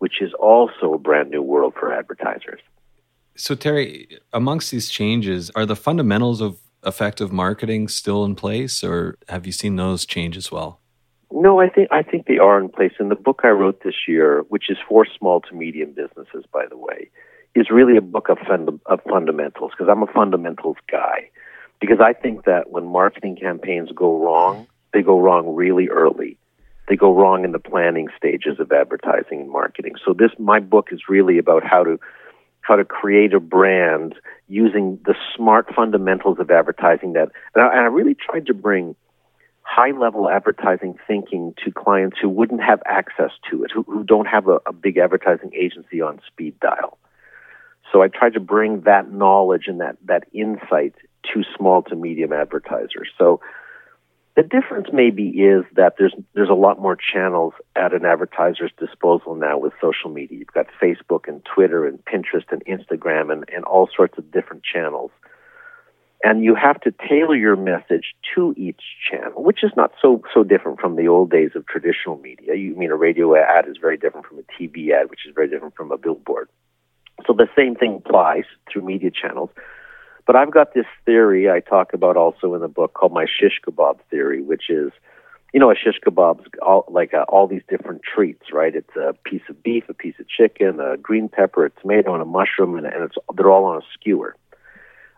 which 0.00 0.20
is 0.20 0.32
also 0.34 0.94
a 0.94 0.98
brand 0.98 1.30
new 1.30 1.42
world 1.42 1.74
for 1.78 1.92
advertisers. 1.92 2.60
So, 3.36 3.54
Terry, 3.54 4.18
amongst 4.32 4.70
these 4.70 4.88
changes, 4.90 5.50
are 5.54 5.64
the 5.64 5.76
fundamentals 5.76 6.40
of 6.40 6.58
effective 6.84 7.30
marketing 7.32 7.88
still 7.88 8.24
in 8.24 8.34
place, 8.34 8.82
or 8.82 9.16
have 9.28 9.46
you 9.46 9.52
seen 9.52 9.76
those 9.76 10.04
change 10.04 10.36
as 10.36 10.50
well? 10.50 10.80
No, 11.30 11.60
I 11.60 11.68
think 11.68 11.88
I 11.92 12.02
think 12.02 12.26
they 12.26 12.38
are 12.38 12.58
in 12.58 12.68
place. 12.68 12.92
In 12.98 13.08
the 13.08 13.14
book 13.14 13.40
I 13.44 13.50
wrote 13.50 13.82
this 13.84 14.08
year, 14.08 14.44
which 14.48 14.68
is 14.68 14.78
for 14.88 15.06
small 15.06 15.40
to 15.42 15.54
medium 15.54 15.92
businesses, 15.92 16.44
by 16.52 16.64
the 16.68 16.76
way, 16.76 17.08
is 17.54 17.70
really 17.70 17.96
a 17.96 18.00
book 18.02 18.28
of, 18.28 18.38
fund- 18.38 18.80
of 18.86 19.00
fundamentals 19.08 19.72
because 19.72 19.88
I'm 19.90 20.02
a 20.02 20.12
fundamentals 20.12 20.76
guy. 20.90 21.30
Because 21.80 21.98
I 22.00 22.12
think 22.12 22.44
that 22.44 22.70
when 22.70 22.84
marketing 22.86 23.36
campaigns 23.36 23.90
go 23.94 24.22
wrong, 24.22 24.66
they 24.92 25.02
go 25.02 25.18
wrong 25.20 25.54
really 25.54 25.88
early. 25.88 26.36
They 26.90 26.96
go 26.96 27.14
wrong 27.14 27.44
in 27.44 27.52
the 27.52 27.60
planning 27.60 28.08
stages 28.16 28.58
of 28.58 28.72
advertising 28.72 29.42
and 29.42 29.48
marketing. 29.48 29.94
So 30.04 30.12
this 30.12 30.32
my 30.40 30.58
book 30.58 30.88
is 30.90 31.02
really 31.08 31.38
about 31.38 31.62
how 31.64 31.84
to 31.84 32.00
how 32.62 32.74
to 32.74 32.84
create 32.84 33.32
a 33.32 33.38
brand 33.38 34.16
using 34.48 34.98
the 35.04 35.14
smart 35.36 35.72
fundamentals 35.72 36.40
of 36.40 36.50
advertising 36.50 37.12
that 37.12 37.28
and 37.54 37.64
I, 37.64 37.68
and 37.68 37.80
I 37.80 37.84
really 37.84 38.16
tried 38.16 38.46
to 38.46 38.54
bring 38.54 38.96
high 39.62 39.92
level 39.92 40.28
advertising 40.28 40.98
thinking 41.06 41.54
to 41.64 41.70
clients 41.70 42.16
who 42.20 42.28
wouldn't 42.28 42.60
have 42.60 42.82
access 42.86 43.30
to 43.52 43.62
it, 43.62 43.70
who, 43.72 43.84
who 43.84 44.02
don't 44.02 44.26
have 44.26 44.48
a, 44.48 44.58
a 44.66 44.72
big 44.72 44.98
advertising 44.98 45.52
agency 45.54 46.00
on 46.00 46.20
speed 46.26 46.58
dial. 46.58 46.98
So 47.92 48.02
I 48.02 48.08
tried 48.08 48.34
to 48.34 48.40
bring 48.40 48.80
that 48.80 49.12
knowledge 49.12 49.68
and 49.68 49.80
that, 49.80 49.96
that 50.06 50.24
insight 50.32 50.96
to 51.32 51.44
small 51.56 51.82
to 51.82 51.94
medium 51.94 52.32
advertisers. 52.32 53.10
So 53.16 53.40
the 54.40 54.48
difference 54.48 54.86
maybe 54.90 55.28
is 55.28 55.64
that 55.76 55.96
there's 55.98 56.14
there's 56.34 56.48
a 56.48 56.54
lot 56.54 56.80
more 56.80 56.96
channels 56.96 57.52
at 57.76 57.92
an 57.92 58.06
advertiser's 58.06 58.72
disposal 58.78 59.34
now 59.34 59.58
with 59.58 59.74
social 59.82 60.08
media. 60.08 60.38
You've 60.38 60.52
got 60.54 60.66
Facebook 60.82 61.28
and 61.28 61.44
Twitter 61.44 61.86
and 61.86 62.02
Pinterest 62.06 62.50
and 62.50 62.64
Instagram 62.64 63.30
and, 63.30 63.44
and 63.54 63.64
all 63.64 63.90
sorts 63.94 64.16
of 64.16 64.30
different 64.32 64.62
channels. 64.62 65.10
And 66.24 66.42
you 66.42 66.54
have 66.54 66.80
to 66.82 66.94
tailor 67.06 67.36
your 67.36 67.56
message 67.56 68.14
to 68.34 68.54
each 68.56 68.80
channel, 69.10 69.42
which 69.42 69.62
is 69.62 69.72
not 69.76 69.92
so 70.00 70.22
so 70.32 70.42
different 70.42 70.80
from 70.80 70.96
the 70.96 71.08
old 71.08 71.30
days 71.30 71.50
of 71.54 71.66
traditional 71.66 72.16
media. 72.16 72.54
You 72.54 72.74
mean 72.76 72.90
a 72.90 72.96
radio 72.96 73.36
ad 73.36 73.68
is 73.68 73.76
very 73.78 73.98
different 73.98 74.26
from 74.26 74.38
a 74.38 74.42
TV 74.42 74.90
ad, 74.92 75.10
which 75.10 75.26
is 75.26 75.34
very 75.34 75.48
different 75.48 75.76
from 75.76 75.92
a 75.92 75.98
billboard. 75.98 76.48
So 77.26 77.34
the 77.34 77.48
same 77.54 77.74
thing 77.74 78.02
applies 78.06 78.44
through 78.72 78.86
media 78.86 79.10
channels. 79.10 79.50
But 80.26 80.36
I've 80.36 80.50
got 80.50 80.74
this 80.74 80.86
theory 81.04 81.50
I 81.50 81.60
talk 81.60 81.92
about 81.92 82.16
also 82.16 82.54
in 82.54 82.60
the 82.60 82.68
book 82.68 82.94
called 82.94 83.12
my 83.12 83.26
shish 83.26 83.60
kebab 83.66 83.98
theory, 84.10 84.42
which 84.42 84.70
is, 84.70 84.92
you 85.52 85.60
know, 85.60 85.70
a 85.70 85.74
shish 85.74 85.98
kebab's 86.04 86.46
all, 86.62 86.84
like 86.88 87.14
uh, 87.14 87.24
all 87.28 87.46
these 87.46 87.62
different 87.68 88.02
treats, 88.02 88.52
right? 88.52 88.74
It's 88.74 88.94
a 88.96 89.14
piece 89.24 89.42
of 89.48 89.62
beef, 89.62 89.84
a 89.88 89.94
piece 89.94 90.14
of 90.20 90.28
chicken, 90.28 90.80
a 90.80 90.96
green 90.96 91.28
pepper, 91.28 91.64
a 91.66 91.70
tomato, 91.70 92.12
and 92.12 92.22
a 92.22 92.26
mushroom, 92.26 92.76
and, 92.76 92.86
and 92.86 93.04
it's 93.04 93.16
they're 93.34 93.50
all 93.50 93.64
on 93.64 93.78
a 93.78 93.84
skewer. 93.94 94.36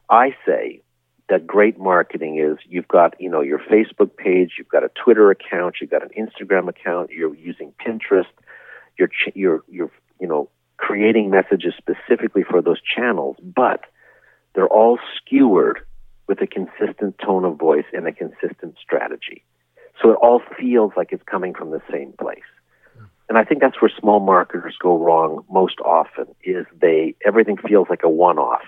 I 0.09 0.35
say 0.47 0.83
that 1.29 1.47
great 1.47 1.79
marketing 1.79 2.39
is 2.39 2.59
you've 2.69 2.89
got 2.89 3.15
you 3.21 3.31
know 3.31 3.41
your 3.41 3.59
Facebook 3.59 4.17
page, 4.17 4.53
you've 4.59 4.69
got 4.69 4.85
a 4.85 4.91
Twitter 5.03 5.31
account, 5.31 5.77
you've 5.81 5.91
got 5.91 6.03
an 6.03 6.11
Instagram 6.19 6.69
account, 6.69 7.11
you're 7.11 7.35
using 7.35 7.73
Pinterest, 7.85 8.27
you're 8.99 9.11
you're 9.35 9.63
you're 9.69 9.91
you 10.21 10.27
know 10.27 10.49
creating 10.77 11.31
messages 11.31 11.75
specifically 11.79 12.43
for 12.43 12.61
those 12.61 12.81
channels, 12.83 13.37
but 13.43 13.85
they're 14.55 14.69
all 14.69 14.99
skewered 15.17 15.81
with 16.27 16.41
a 16.41 16.47
consistent 16.47 17.19
tone 17.19 17.45
of 17.45 17.59
voice 17.59 17.85
and 17.93 18.07
a 18.07 18.13
consistent 18.13 18.77
strategy. 18.81 19.45
So 20.01 20.11
it 20.11 20.19
all 20.23 20.41
feels 20.59 20.93
like 20.97 21.13
it's 21.13 21.23
coming 21.25 21.55
from 21.55 21.71
the 21.71 21.83
same 21.91 22.13
place. 22.19 22.41
And 23.29 23.39
I 23.39 23.45
think 23.45 23.61
that's 23.61 23.81
where 23.81 23.91
small 23.99 24.21
marketers 24.21 24.77
go 24.79 24.99
wrong 24.99 25.45
most 25.51 25.81
often 25.81 26.27
is 26.45 26.67
they 26.81 27.15
everything 27.25 27.57
feels 27.57 27.89
like 27.89 28.03
a 28.03 28.09
one-off. 28.09 28.63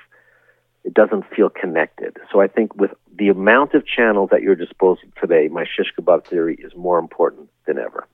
It 0.84 0.94
doesn't 0.94 1.24
feel 1.34 1.50
connected. 1.50 2.16
So 2.32 2.40
I 2.40 2.46
think 2.48 2.74
with 2.74 2.90
the 3.14 3.28
amount 3.28 3.74
of 3.74 3.86
channels 3.86 4.30
at 4.32 4.42
your 4.42 4.54
disposal 4.54 5.04
today, 5.20 5.48
my 5.48 5.64
shish 5.64 5.92
kebab 5.98 6.26
theory 6.26 6.56
is 6.56 6.72
more 6.76 6.98
important 6.98 7.48
than 7.66 7.78
ever. 7.78 8.06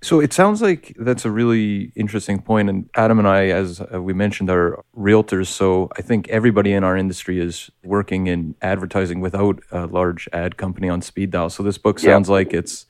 So 0.00 0.20
it 0.20 0.32
sounds 0.32 0.62
like 0.62 0.94
that's 0.98 1.24
a 1.24 1.30
really 1.30 1.92
interesting 1.96 2.40
point. 2.40 2.68
And 2.68 2.88
Adam 2.94 3.18
and 3.18 3.26
I, 3.26 3.46
as 3.46 3.80
uh, 3.80 4.00
we 4.00 4.12
mentioned, 4.12 4.48
are 4.48 4.84
realtors. 4.96 5.48
So 5.48 5.90
I 5.96 6.02
think 6.02 6.28
everybody 6.28 6.72
in 6.72 6.84
our 6.84 6.96
industry 6.96 7.40
is 7.40 7.68
working 7.82 8.28
in 8.28 8.54
advertising 8.62 9.20
without 9.20 9.60
a 9.72 9.86
large 9.86 10.28
ad 10.32 10.56
company 10.56 10.88
on 10.88 11.02
speed 11.02 11.32
dial. 11.32 11.50
So 11.50 11.64
this 11.64 11.78
book 11.78 11.98
sounds 11.98 12.28
like 12.28 12.54
it's 12.54 12.86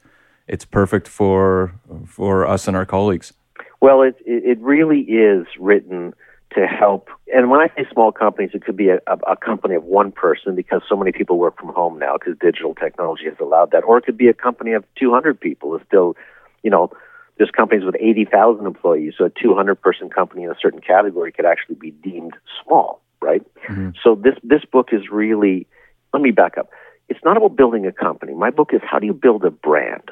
it's 0.46 0.66
perfect 0.66 1.08
for 1.08 1.74
for 2.06 2.46
us 2.46 2.68
and 2.68 2.76
our 2.76 2.86
colleagues. 2.86 3.32
Well, 3.80 4.02
it 4.02 4.16
it 4.26 4.58
really 4.60 5.00
is 5.00 5.46
written 5.58 6.12
to 6.54 6.66
help. 6.66 7.08
And 7.34 7.50
when 7.50 7.60
I 7.60 7.68
say 7.68 7.86
small 7.92 8.12
companies, 8.12 8.50
it 8.54 8.64
could 8.64 8.76
be 8.76 8.88
a, 8.88 9.00
a, 9.26 9.36
company 9.36 9.74
of 9.74 9.84
one 9.84 10.12
person 10.12 10.54
because 10.54 10.80
so 10.88 10.96
many 10.96 11.12
people 11.12 11.38
work 11.38 11.58
from 11.58 11.68
home 11.68 11.98
now 11.98 12.16
because 12.16 12.38
digital 12.40 12.74
technology 12.74 13.24
has 13.26 13.36
allowed 13.38 13.70
that, 13.72 13.84
or 13.84 13.98
it 13.98 14.04
could 14.06 14.16
be 14.16 14.28
a 14.28 14.34
company 14.34 14.72
of 14.72 14.84
200 14.96 15.38
people. 15.38 15.76
It's 15.76 15.84
still 15.86 16.16
you 16.62 16.70
know, 16.70 16.90
there's 17.38 17.50
companies 17.50 17.84
with 17.84 17.94
80,000 17.98 18.66
employees, 18.66 19.14
so 19.16 19.26
a 19.26 19.30
200 19.30 19.80
person 19.80 20.10
company 20.10 20.42
in 20.42 20.50
a 20.50 20.56
certain 20.60 20.80
category 20.80 21.32
could 21.32 21.46
actually 21.46 21.76
be 21.76 21.92
deemed 21.92 22.34
small, 22.64 23.00
right? 23.22 23.42
Mm-hmm. 23.68 23.90
So 24.02 24.16
this 24.16 24.34
this 24.42 24.64
book 24.64 24.88
is 24.92 25.08
really 25.10 25.66
let 26.12 26.22
me 26.22 26.30
back 26.30 26.58
up. 26.58 26.70
It's 27.08 27.20
not 27.24 27.36
about 27.36 27.56
building 27.56 27.86
a 27.86 27.92
company. 27.92 28.34
My 28.34 28.50
book 28.50 28.70
is 28.72 28.80
how 28.84 28.98
do 28.98 29.06
you 29.06 29.14
build 29.14 29.44
a 29.44 29.50
brand? 29.50 30.10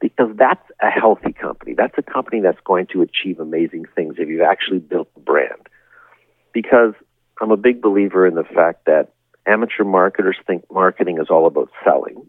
Because 0.00 0.34
that's 0.36 0.68
a 0.80 0.90
healthy 0.90 1.32
company. 1.32 1.74
That's 1.74 1.96
a 1.96 2.02
company 2.02 2.40
that's 2.40 2.58
going 2.64 2.86
to 2.88 3.02
achieve 3.02 3.38
amazing 3.38 3.84
things 3.94 4.16
if 4.18 4.28
you've 4.28 4.40
actually 4.40 4.80
built 4.80 5.08
a 5.16 5.20
brand. 5.20 5.68
Because 6.52 6.94
I'm 7.40 7.52
a 7.52 7.56
big 7.56 7.80
believer 7.80 8.26
in 8.26 8.34
the 8.34 8.44
fact 8.44 8.86
that 8.86 9.12
amateur 9.46 9.84
marketers 9.84 10.36
think 10.46 10.64
marketing 10.72 11.18
is 11.20 11.28
all 11.30 11.46
about 11.46 11.70
selling 11.84 12.26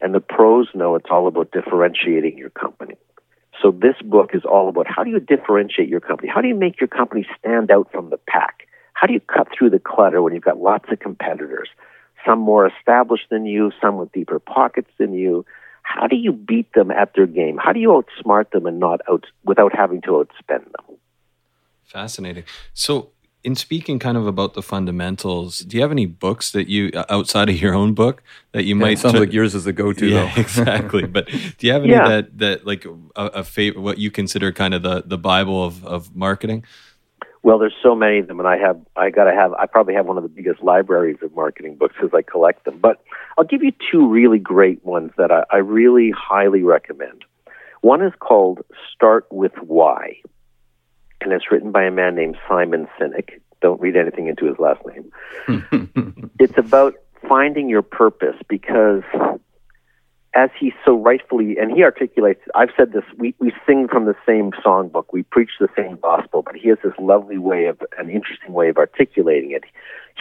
and 0.00 0.14
the 0.14 0.20
pros 0.20 0.68
know 0.74 0.94
it's 0.94 1.10
all 1.10 1.26
about 1.26 1.50
differentiating 1.52 2.36
your 2.38 2.50
company. 2.50 2.96
So 3.62 3.70
this 3.70 3.96
book 4.04 4.30
is 4.34 4.44
all 4.44 4.68
about 4.68 4.86
how 4.88 5.02
do 5.02 5.10
you 5.10 5.20
differentiate 5.20 5.88
your 5.88 6.00
company? 6.00 6.28
How 6.32 6.40
do 6.40 6.48
you 6.48 6.54
make 6.54 6.80
your 6.80 6.88
company 6.88 7.26
stand 7.38 7.70
out 7.70 7.90
from 7.90 8.10
the 8.10 8.18
pack? 8.28 8.66
How 8.92 9.06
do 9.06 9.12
you 9.12 9.20
cut 9.20 9.48
through 9.56 9.70
the 9.70 9.78
clutter 9.78 10.22
when 10.22 10.34
you've 10.34 10.44
got 10.44 10.58
lots 10.58 10.90
of 10.90 11.00
competitors, 11.00 11.68
some 12.26 12.38
more 12.38 12.66
established 12.66 13.28
than 13.30 13.46
you, 13.46 13.72
some 13.80 13.96
with 13.96 14.12
deeper 14.12 14.38
pockets 14.38 14.90
than 14.98 15.14
you? 15.14 15.44
How 15.82 16.06
do 16.06 16.16
you 16.16 16.32
beat 16.32 16.72
them 16.74 16.90
at 16.90 17.12
their 17.14 17.26
game? 17.26 17.58
How 17.58 17.72
do 17.72 17.80
you 17.80 17.88
outsmart 17.90 18.50
them 18.50 18.66
and 18.66 18.80
not 18.80 19.00
out 19.08 19.24
without 19.44 19.74
having 19.74 20.02
to 20.02 20.08
outspend 20.08 20.64
them? 20.64 20.96
Fascinating. 21.84 22.44
So 22.74 23.10
in 23.46 23.54
speaking 23.54 24.00
kind 24.00 24.16
of 24.16 24.26
about 24.26 24.54
the 24.54 24.62
fundamentals, 24.62 25.60
do 25.60 25.76
you 25.76 25.82
have 25.82 25.92
any 25.92 26.04
books 26.04 26.50
that 26.50 26.66
you 26.66 26.90
uh, 26.94 27.04
outside 27.08 27.48
of 27.48 27.62
your 27.62 27.74
own 27.74 27.94
book 27.94 28.24
that 28.50 28.64
you 28.64 28.74
yeah, 28.74 28.80
might? 28.80 28.98
sounds 28.98 29.14
t- 29.14 29.20
like 29.20 29.32
yours 29.32 29.54
is 29.54 29.62
the 29.62 29.72
go-to. 29.72 30.08
Yeah, 30.08 30.32
exactly. 30.36 31.06
But 31.06 31.28
do 31.28 31.66
you 31.66 31.72
have 31.72 31.84
any 31.84 31.92
yeah. 31.92 32.08
that 32.08 32.38
that 32.38 32.66
like 32.66 32.84
a, 32.84 33.26
a 33.26 33.44
favorite, 33.44 33.82
what 33.82 33.98
you 33.98 34.10
consider 34.10 34.50
kind 34.50 34.74
of 34.74 34.82
the 34.82 35.04
the 35.06 35.16
Bible 35.16 35.64
of 35.64 35.86
of 35.86 36.14
marketing? 36.14 36.64
Well, 37.44 37.60
there's 37.60 37.76
so 37.80 37.94
many 37.94 38.18
of 38.18 38.26
them, 38.26 38.40
and 38.40 38.48
I 38.48 38.56
have 38.58 38.80
I 38.96 39.10
gotta 39.10 39.32
have 39.32 39.52
I 39.52 39.66
probably 39.66 39.94
have 39.94 40.06
one 40.06 40.16
of 40.16 40.24
the 40.24 40.28
biggest 40.28 40.60
libraries 40.60 41.18
of 41.22 41.32
marketing 41.36 41.76
books 41.76 41.94
as 42.02 42.10
I 42.12 42.22
collect 42.22 42.64
them. 42.64 42.80
But 42.80 43.00
I'll 43.38 43.44
give 43.44 43.62
you 43.62 43.70
two 43.92 44.08
really 44.08 44.40
great 44.40 44.84
ones 44.84 45.12
that 45.18 45.30
I, 45.30 45.44
I 45.52 45.58
really 45.58 46.10
highly 46.10 46.64
recommend. 46.64 47.24
One 47.80 48.02
is 48.02 48.12
called 48.18 48.62
Start 48.92 49.28
with 49.30 49.52
Why 49.60 50.16
and 51.20 51.32
it's 51.32 51.50
written 51.50 51.72
by 51.72 51.84
a 51.84 51.90
man 51.90 52.14
named 52.14 52.36
Simon 52.48 52.88
Sinek. 52.98 53.40
Don't 53.62 53.80
read 53.80 53.96
anything 53.96 54.28
into 54.28 54.46
his 54.46 54.58
last 54.58 54.80
name. 54.86 56.30
it's 56.38 56.58
about 56.58 56.94
finding 57.28 57.68
your 57.68 57.82
purpose 57.82 58.36
because, 58.48 59.02
as 60.34 60.50
he 60.58 60.72
so 60.84 60.96
rightfully, 60.96 61.56
and 61.58 61.72
he 61.72 61.82
articulates, 61.82 62.42
I've 62.54 62.70
said 62.76 62.92
this, 62.92 63.04
we, 63.16 63.34
we 63.38 63.52
sing 63.66 63.88
from 63.88 64.04
the 64.04 64.14
same 64.26 64.52
songbook, 64.64 65.06
we 65.12 65.22
preach 65.22 65.50
the 65.58 65.68
same 65.76 65.96
gospel, 65.96 66.42
but 66.42 66.54
he 66.54 66.68
has 66.68 66.78
this 66.84 66.92
lovely 66.98 67.38
way 67.38 67.66
of, 67.66 67.80
an 67.98 68.10
interesting 68.10 68.52
way 68.52 68.68
of 68.68 68.76
articulating 68.76 69.52
it. 69.52 69.64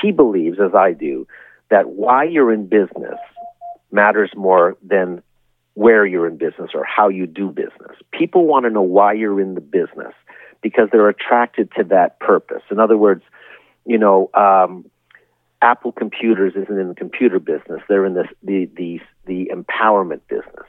He 0.02 0.12
believes, 0.12 0.58
as 0.60 0.74
I 0.74 0.94
do, 0.94 1.28
that 1.70 1.90
why 1.90 2.24
you're 2.24 2.54
in 2.54 2.68
business 2.68 3.20
matters 3.92 4.32
more 4.36 4.78
than 4.84 5.22
where 5.74 6.06
you're 6.06 6.28
in 6.28 6.38
business 6.38 6.72
or 6.74 6.86
how 6.86 7.10
you 7.10 7.28
do 7.28 7.50
business. 7.50 7.98
People 8.12 8.46
want 8.46 8.66
to 8.66 8.70
know 8.70 8.82
why 8.82 9.14
you're 9.14 9.42
in 9.42 9.56
the 9.56 9.62
business 9.62 10.14
because 10.66 10.90
they're 10.92 11.10
attracted 11.10 11.72
to 11.78 11.84
that 11.84 12.20
purpose. 12.20 12.64
In 12.72 12.80
other 12.80 12.98
words, 12.98 13.22
you 13.86 14.00
know, 14.00 14.32
um, 14.34 14.90
Apple 15.62 15.92
Computers 15.92 16.54
isn't 16.56 16.80
in 16.80 16.88
the 16.88 16.96
computer 16.96 17.38
business; 17.38 17.82
they're 17.88 18.04
in 18.04 18.16
this, 18.16 18.26
the 18.42 18.68
the 18.76 19.00
the 19.28 19.52
empowerment 19.54 20.22
business. 20.28 20.66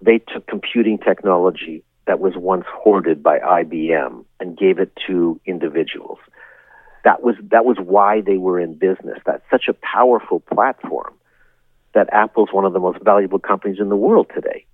They 0.00 0.16
took 0.16 0.46
computing 0.46 0.96
technology 0.96 1.84
that 2.06 2.20
was 2.20 2.32
once 2.38 2.64
hoarded 2.72 3.22
by 3.22 3.38
IBM 3.38 4.24
and 4.40 4.56
gave 4.56 4.78
it 4.78 4.92
to 5.08 5.38
individuals. 5.44 6.20
That 7.04 7.22
was 7.22 7.34
that 7.50 7.66
was 7.66 7.76
why 7.78 8.22
they 8.22 8.38
were 8.38 8.58
in 8.58 8.78
business. 8.78 9.18
That's 9.26 9.44
such 9.50 9.68
a 9.68 9.74
powerful 9.74 10.40
platform 10.40 11.12
that 11.92 12.08
Apple's 12.12 12.48
one 12.50 12.64
of 12.64 12.72
the 12.72 12.80
most 12.80 13.04
valuable 13.04 13.40
companies 13.40 13.78
in 13.78 13.90
the 13.90 13.96
world 13.96 14.30
today. 14.34 14.64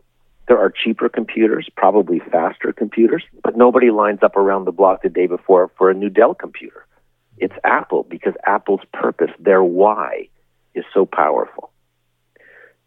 There 0.50 0.58
are 0.58 0.68
cheaper 0.68 1.08
computers, 1.08 1.68
probably 1.76 2.18
faster 2.18 2.72
computers, 2.72 3.22
but 3.44 3.56
nobody 3.56 3.92
lines 3.92 4.18
up 4.24 4.34
around 4.34 4.64
the 4.64 4.72
block 4.72 5.00
the 5.00 5.08
day 5.08 5.28
before 5.28 5.70
for 5.78 5.90
a 5.90 5.94
new 5.94 6.08
Dell 6.08 6.34
computer. 6.34 6.84
It's 7.38 7.54
Apple 7.62 8.02
because 8.02 8.34
Apple's 8.44 8.80
purpose, 8.92 9.30
their 9.38 9.62
why, 9.62 10.28
is 10.74 10.84
so 10.92 11.06
powerful. 11.06 11.70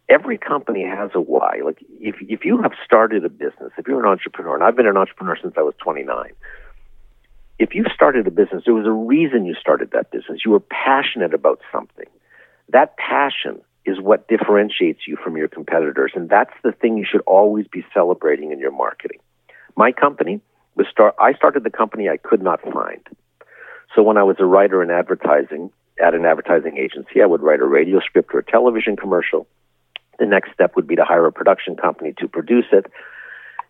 Every 0.10 0.38
company 0.38 0.84
has 0.84 1.12
a 1.16 1.22
why. 1.22 1.62
Like 1.64 1.78
if 2.02 2.16
if 2.20 2.44
you 2.44 2.62
have 2.62 2.74
started 2.84 3.24
a 3.24 3.30
business, 3.30 3.72
if 3.78 3.88
you're 3.88 4.04
an 4.04 4.12
entrepreneur, 4.12 4.56
and 4.56 4.64
I've 4.66 4.76
been 4.76 4.86
an 4.86 4.98
entrepreneur 4.98 5.38
since 5.42 5.54
I 5.58 5.62
was 5.62 5.74
29, 5.82 6.32
if 7.60 7.74
you 7.74 7.86
started 7.96 8.28
a 8.28 8.32
business, 8.32 8.64
there 8.66 8.74
was 8.74 8.86
a 8.86 8.92
reason 8.92 9.46
you 9.46 9.56
started 9.56 9.92
that 9.92 10.12
business. 10.12 10.42
You 10.44 10.52
were 10.52 10.60
passionate 10.60 11.34
about 11.34 11.62
something. 11.72 12.08
That 12.68 12.98
passion 12.98 13.62
is 13.86 14.00
what 14.00 14.28
differentiates 14.28 15.02
you 15.08 15.18
from 15.22 15.36
your 15.36 15.48
competitors. 15.48 16.12
And 16.16 16.30
that's 16.30 16.54
the 16.64 16.72
thing 16.72 16.98
you 16.98 17.06
should 17.10 17.22
always 17.22 17.68
be 17.68 17.86
celebrating 17.94 18.52
in 18.52 18.60
your 18.60 18.72
marketing. 18.72 19.20
My 19.76 19.92
company 19.92 20.42
was 20.76 20.88
start 20.90 21.16
I 21.20 21.34
started 21.34 21.64
the 21.64 21.70
company 21.70 22.10
I 22.10 22.18
could 22.18 22.42
not 22.42 22.62
find. 22.62 23.06
So 23.96 24.02
when 24.02 24.18
I 24.18 24.24
was 24.24 24.38
a 24.40 24.46
writer 24.46 24.82
in 24.82 24.90
advertising 24.90 25.72
at 26.04 26.16
an 26.16 26.26
advertising 26.26 26.78
agency, 26.78 27.22
I 27.22 27.26
would 27.26 27.42
write 27.42 27.60
a 27.60 27.66
radio 27.66 28.00
script 28.00 28.34
or 28.34 28.40
a 28.40 28.46
television 28.46 28.96
commercial. 28.96 29.48
The 30.20 30.26
next 30.26 30.54
step 30.54 30.76
would 30.76 30.88
be 30.88 30.96
to 30.96 31.04
hire 31.04 31.26
a 31.26 31.32
production 31.32 31.76
company 31.76 32.14
to 32.20 32.28
produce 32.28 32.66
it. 32.72 32.86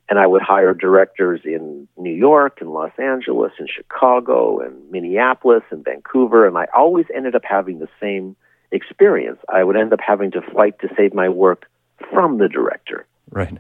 And 0.09 0.19
I 0.19 0.27
would 0.27 0.41
hire 0.41 0.73
directors 0.73 1.41
in 1.45 1.87
New 1.97 2.13
York 2.13 2.59
and 2.59 2.71
Los 2.71 2.91
Angeles 2.97 3.53
and 3.57 3.69
Chicago 3.69 4.59
and 4.59 4.91
Minneapolis 4.91 5.63
and 5.71 5.83
Vancouver. 5.83 6.45
And 6.45 6.57
I 6.57 6.67
always 6.75 7.05
ended 7.15 7.35
up 7.35 7.43
having 7.45 7.79
the 7.79 7.87
same 8.01 8.35
experience. 8.73 9.39
I 9.47 9.63
would 9.63 9.77
end 9.77 9.93
up 9.93 9.99
having 10.05 10.31
to 10.31 10.41
fight 10.41 10.79
to 10.79 10.89
save 10.97 11.13
my 11.13 11.29
work 11.29 11.69
from 12.11 12.37
the 12.37 12.49
director. 12.49 13.05
Right. 13.31 13.57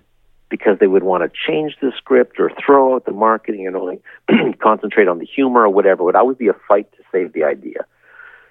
Because 0.49 0.77
they 0.79 0.87
would 0.87 1.03
want 1.03 1.23
to 1.23 1.31
change 1.47 1.77
the 1.81 1.91
script 1.97 2.39
or 2.39 2.51
throw 2.63 2.95
out 2.95 3.05
the 3.05 3.11
marketing 3.11 3.65
and 3.65 3.75
only 3.75 4.01
concentrate 4.61 5.07
on 5.07 5.19
the 5.19 5.25
humor 5.25 5.61
or 5.61 5.69
whatever. 5.69 6.01
It 6.01 6.05
would 6.05 6.15
always 6.15 6.37
be 6.37 6.47
a 6.47 6.55
fight 6.67 6.91
to 6.93 7.03
save 7.11 7.33
the 7.33 7.43
idea. 7.43 7.85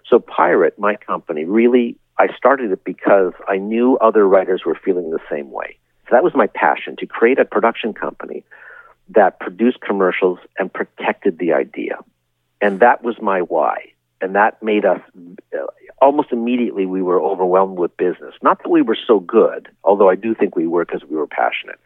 So, 0.09 0.19
Pirate, 0.19 0.79
my 0.79 0.97
company, 0.97 1.45
really, 1.45 1.97
I 2.19 2.29
started 2.37 2.73
it 2.73 2.85
because 2.85 3.33
I 3.49 3.57
knew 3.57 3.97
other 3.99 4.27
writers 4.27 4.63
were 4.67 4.79
feeling 4.85 5.11
the 5.11 5.21
same 5.31 5.51
way. 5.51 5.79
So, 6.05 6.09
that 6.13 6.25
was 6.25 6.35
my 6.35 6.49
passion 6.49 6.97
to 6.97 7.07
create 7.07 7.39
a 7.39 7.45
production 7.45 7.95
company 7.95 8.45
that 9.11 9.39
produced 9.41 9.81
commercials 9.81 10.39
and 10.59 10.73
protected 10.73 11.39
the 11.39 11.53
idea. 11.53 11.99
And 12.61 12.81
that 12.81 13.03
was 13.03 13.17
my 13.21 13.41
why. 13.41 13.93
And 14.21 14.35
that 14.37 14.63
made 14.63 14.85
us 14.85 15.01
uh, 15.53 15.67
almost 16.03 16.33
immediately 16.33 16.85
we 16.85 17.01
were 17.01 17.23
overwhelmed 17.23 17.79
with 17.79 17.97
business. 17.97 18.35
Not 18.43 18.61
that 18.63 18.69
we 18.69 18.83
were 18.83 18.99
so 19.07 19.21
good, 19.21 19.69
although 19.85 20.11
I 20.11 20.17
do 20.17 20.35
think 20.35 20.57
we 20.57 20.67
were 20.67 20.85
because 20.85 21.05
we 21.09 21.17
were 21.17 21.29
passionate. 21.29 21.79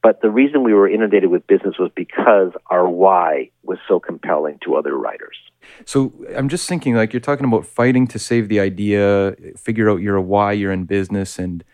But 0.00 0.22
the 0.22 0.30
reason 0.30 0.62
we 0.62 0.72
were 0.72 0.88
inundated 0.88 1.28
with 1.28 1.44
business 1.48 1.74
was 1.76 1.90
because 1.92 2.52
our 2.70 2.88
why 2.88 3.50
was 3.64 3.78
so 3.88 3.98
compelling 3.98 4.60
to 4.64 4.76
other 4.76 4.96
writers. 4.96 5.36
So 5.84 6.12
I'm 6.36 6.48
just 6.48 6.68
thinking, 6.68 6.94
like, 6.94 7.12
you're 7.12 7.20
talking 7.20 7.46
about 7.46 7.66
fighting 7.66 8.06
to 8.08 8.18
save 8.18 8.48
the 8.48 8.60
idea, 8.60 9.34
figure 9.56 9.90
out 9.90 10.00
your 10.02 10.20
why 10.20 10.52
you're 10.52 10.70
in 10.70 10.84
business. 10.84 11.36
And 11.36 11.64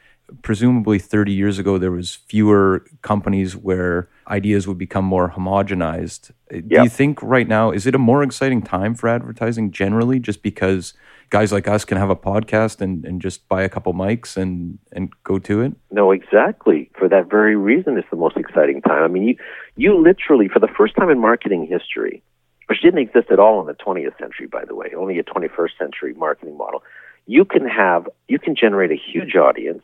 presumably 0.40 0.98
30 0.98 1.32
years 1.32 1.58
ago, 1.58 1.76
there 1.76 1.90
was 1.92 2.14
fewer 2.14 2.86
companies 3.02 3.54
where 3.54 4.08
ideas 4.26 4.66
would 4.66 4.78
become 4.78 5.04
more 5.04 5.32
homogenized. 5.32 6.30
Yep. 6.50 6.68
Do 6.68 6.82
you 6.82 6.88
think 6.88 7.22
right 7.22 7.46
now, 7.46 7.72
is 7.72 7.86
it 7.86 7.94
a 7.94 7.98
more 7.98 8.22
exciting 8.22 8.62
time 8.62 8.94
for 8.94 9.08
advertising 9.08 9.70
generally, 9.70 10.18
just 10.18 10.42
because 10.42 10.94
guys 11.34 11.50
like 11.50 11.66
us 11.66 11.84
can 11.84 11.98
have 11.98 12.10
a 12.10 12.14
podcast 12.14 12.80
and, 12.80 13.04
and 13.04 13.20
just 13.20 13.48
buy 13.48 13.64
a 13.64 13.68
couple 13.68 13.92
mics 13.92 14.36
and, 14.36 14.78
and 14.92 15.12
go 15.24 15.36
to 15.36 15.62
it? 15.62 15.72
No, 15.90 16.12
exactly. 16.12 16.88
For 16.96 17.08
that 17.08 17.28
very 17.28 17.56
reason, 17.56 17.98
it's 17.98 18.08
the 18.08 18.16
most 18.16 18.36
exciting 18.36 18.80
time. 18.82 19.02
I 19.02 19.08
mean, 19.08 19.24
you, 19.24 19.36
you 19.74 20.00
literally, 20.00 20.46
for 20.46 20.60
the 20.60 20.68
first 20.68 20.94
time 20.94 21.10
in 21.10 21.18
marketing 21.18 21.66
history, 21.66 22.22
which 22.66 22.80
didn't 22.82 23.00
exist 23.00 23.32
at 23.32 23.40
all 23.40 23.60
in 23.60 23.66
the 23.66 23.74
20th 23.74 24.16
century, 24.16 24.46
by 24.46 24.64
the 24.64 24.76
way, 24.76 24.92
only 24.96 25.18
a 25.18 25.24
21st 25.24 25.76
century 25.76 26.14
marketing 26.14 26.56
model, 26.56 26.84
you 27.26 27.44
can 27.44 27.66
have, 27.66 28.08
you 28.28 28.38
can 28.38 28.54
generate 28.54 28.92
a 28.92 29.00
huge 29.12 29.34
audience 29.34 29.82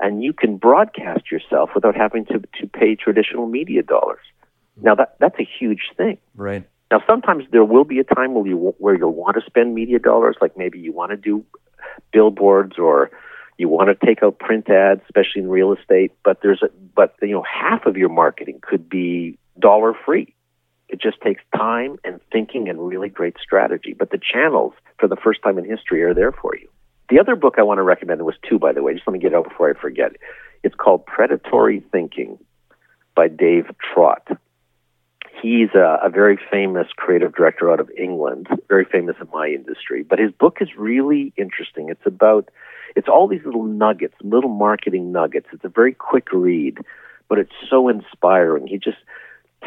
and 0.00 0.24
you 0.24 0.32
can 0.32 0.56
broadcast 0.56 1.30
yourself 1.30 1.68
without 1.74 1.94
having 1.94 2.24
to, 2.24 2.38
to 2.58 2.66
pay 2.66 2.94
traditional 2.94 3.46
media 3.46 3.82
dollars. 3.82 4.24
Now 4.80 4.94
that 4.94 5.16
that's 5.20 5.38
a 5.38 5.48
huge 5.58 5.90
thing. 5.98 6.16
Right. 6.34 6.64
Now 6.90 7.02
sometimes 7.06 7.44
there 7.50 7.64
will 7.64 7.84
be 7.84 7.98
a 7.98 8.04
time 8.04 8.34
where 8.34 8.46
you 8.46 8.74
where 8.78 8.96
you'll 8.96 9.12
want 9.14 9.36
to 9.36 9.42
spend 9.46 9.74
media 9.74 9.98
dollars, 9.98 10.36
like 10.40 10.56
maybe 10.56 10.78
you 10.78 10.92
want 10.92 11.10
to 11.10 11.16
do 11.16 11.44
billboards 12.12 12.78
or 12.78 13.10
you 13.58 13.68
want 13.68 13.88
to 13.88 14.06
take 14.06 14.22
out 14.22 14.38
print 14.38 14.68
ads, 14.70 15.00
especially 15.04 15.42
in 15.42 15.48
real 15.48 15.72
estate. 15.72 16.12
But 16.24 16.40
there's 16.42 16.62
a 16.62 16.68
but 16.94 17.14
you 17.22 17.32
know 17.32 17.42
half 17.42 17.86
of 17.86 17.96
your 17.96 18.08
marketing 18.08 18.60
could 18.62 18.88
be 18.88 19.38
dollar 19.58 19.94
free. 20.04 20.34
It 20.88 21.00
just 21.00 21.20
takes 21.20 21.42
time 21.56 21.98
and 22.04 22.20
thinking 22.30 22.68
and 22.68 22.86
really 22.86 23.08
great 23.08 23.36
strategy. 23.42 23.94
But 23.98 24.10
the 24.10 24.20
channels, 24.20 24.72
for 25.00 25.08
the 25.08 25.16
first 25.16 25.42
time 25.42 25.58
in 25.58 25.64
history, 25.64 26.02
are 26.04 26.14
there 26.14 26.30
for 26.30 26.54
you. 26.56 26.68
The 27.08 27.18
other 27.18 27.34
book 27.34 27.54
I 27.58 27.62
want 27.62 27.78
to 27.78 27.82
recommend, 27.82 28.22
was 28.22 28.36
two, 28.48 28.58
by 28.58 28.72
the 28.72 28.82
way, 28.82 28.94
just 28.94 29.06
let 29.06 29.12
me 29.12 29.18
get 29.18 29.32
it 29.32 29.34
out 29.34 29.48
before 29.48 29.70
I 29.70 29.80
forget. 29.80 30.12
It's 30.62 30.74
called 30.74 31.04
Predatory 31.06 31.80
Thinking 31.92 32.38
by 33.16 33.28
Dave 33.28 33.66
Trott. 33.80 34.28
He's 35.46 35.72
a, 35.74 36.00
a 36.02 36.10
very 36.10 36.38
famous 36.50 36.88
creative 36.96 37.32
director 37.34 37.70
out 37.72 37.80
of 37.80 37.88
England, 37.96 38.48
very 38.68 38.84
famous 38.84 39.16
in 39.20 39.28
my 39.32 39.46
industry. 39.46 40.02
But 40.02 40.18
his 40.18 40.32
book 40.32 40.58
is 40.60 40.68
really 40.76 41.32
interesting. 41.36 41.88
It's 41.88 42.04
about, 42.04 42.48
it's 42.96 43.08
all 43.08 43.28
these 43.28 43.44
little 43.44 43.62
nuggets, 43.64 44.14
little 44.22 44.50
marketing 44.50 45.12
nuggets. 45.12 45.46
It's 45.52 45.64
a 45.64 45.68
very 45.68 45.94
quick 45.94 46.32
read, 46.32 46.78
but 47.28 47.38
it's 47.38 47.52
so 47.70 47.88
inspiring. 47.88 48.66
He 48.66 48.78
just, 48.78 48.98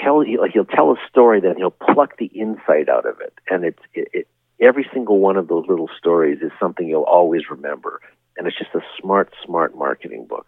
tell 0.04 0.20
like 0.40 0.52
he'll 0.52 0.66
tell 0.66 0.92
a 0.92 0.96
story, 1.10 1.40
then 1.40 1.56
he'll 1.58 1.72
pluck 1.72 2.18
the 2.18 2.28
insight 2.28 2.90
out 2.90 3.06
of 3.06 3.20
it, 3.22 3.34
and 3.50 3.64
it's 3.64 3.80
it, 3.94 4.08
it, 4.14 4.28
every 4.60 4.88
single 4.94 5.20
one 5.20 5.38
of 5.38 5.48
those 5.48 5.66
little 5.68 5.90
stories 5.98 6.40
is 6.42 6.52
something 6.60 6.88
you'll 6.88 7.04
always 7.04 7.50
remember, 7.50 8.02
and 8.38 8.48
it's 8.48 8.58
just 8.58 8.74
a 8.76 8.82
smart, 9.02 9.34
smart 9.46 9.76
marketing 9.76 10.26
book. 10.26 10.48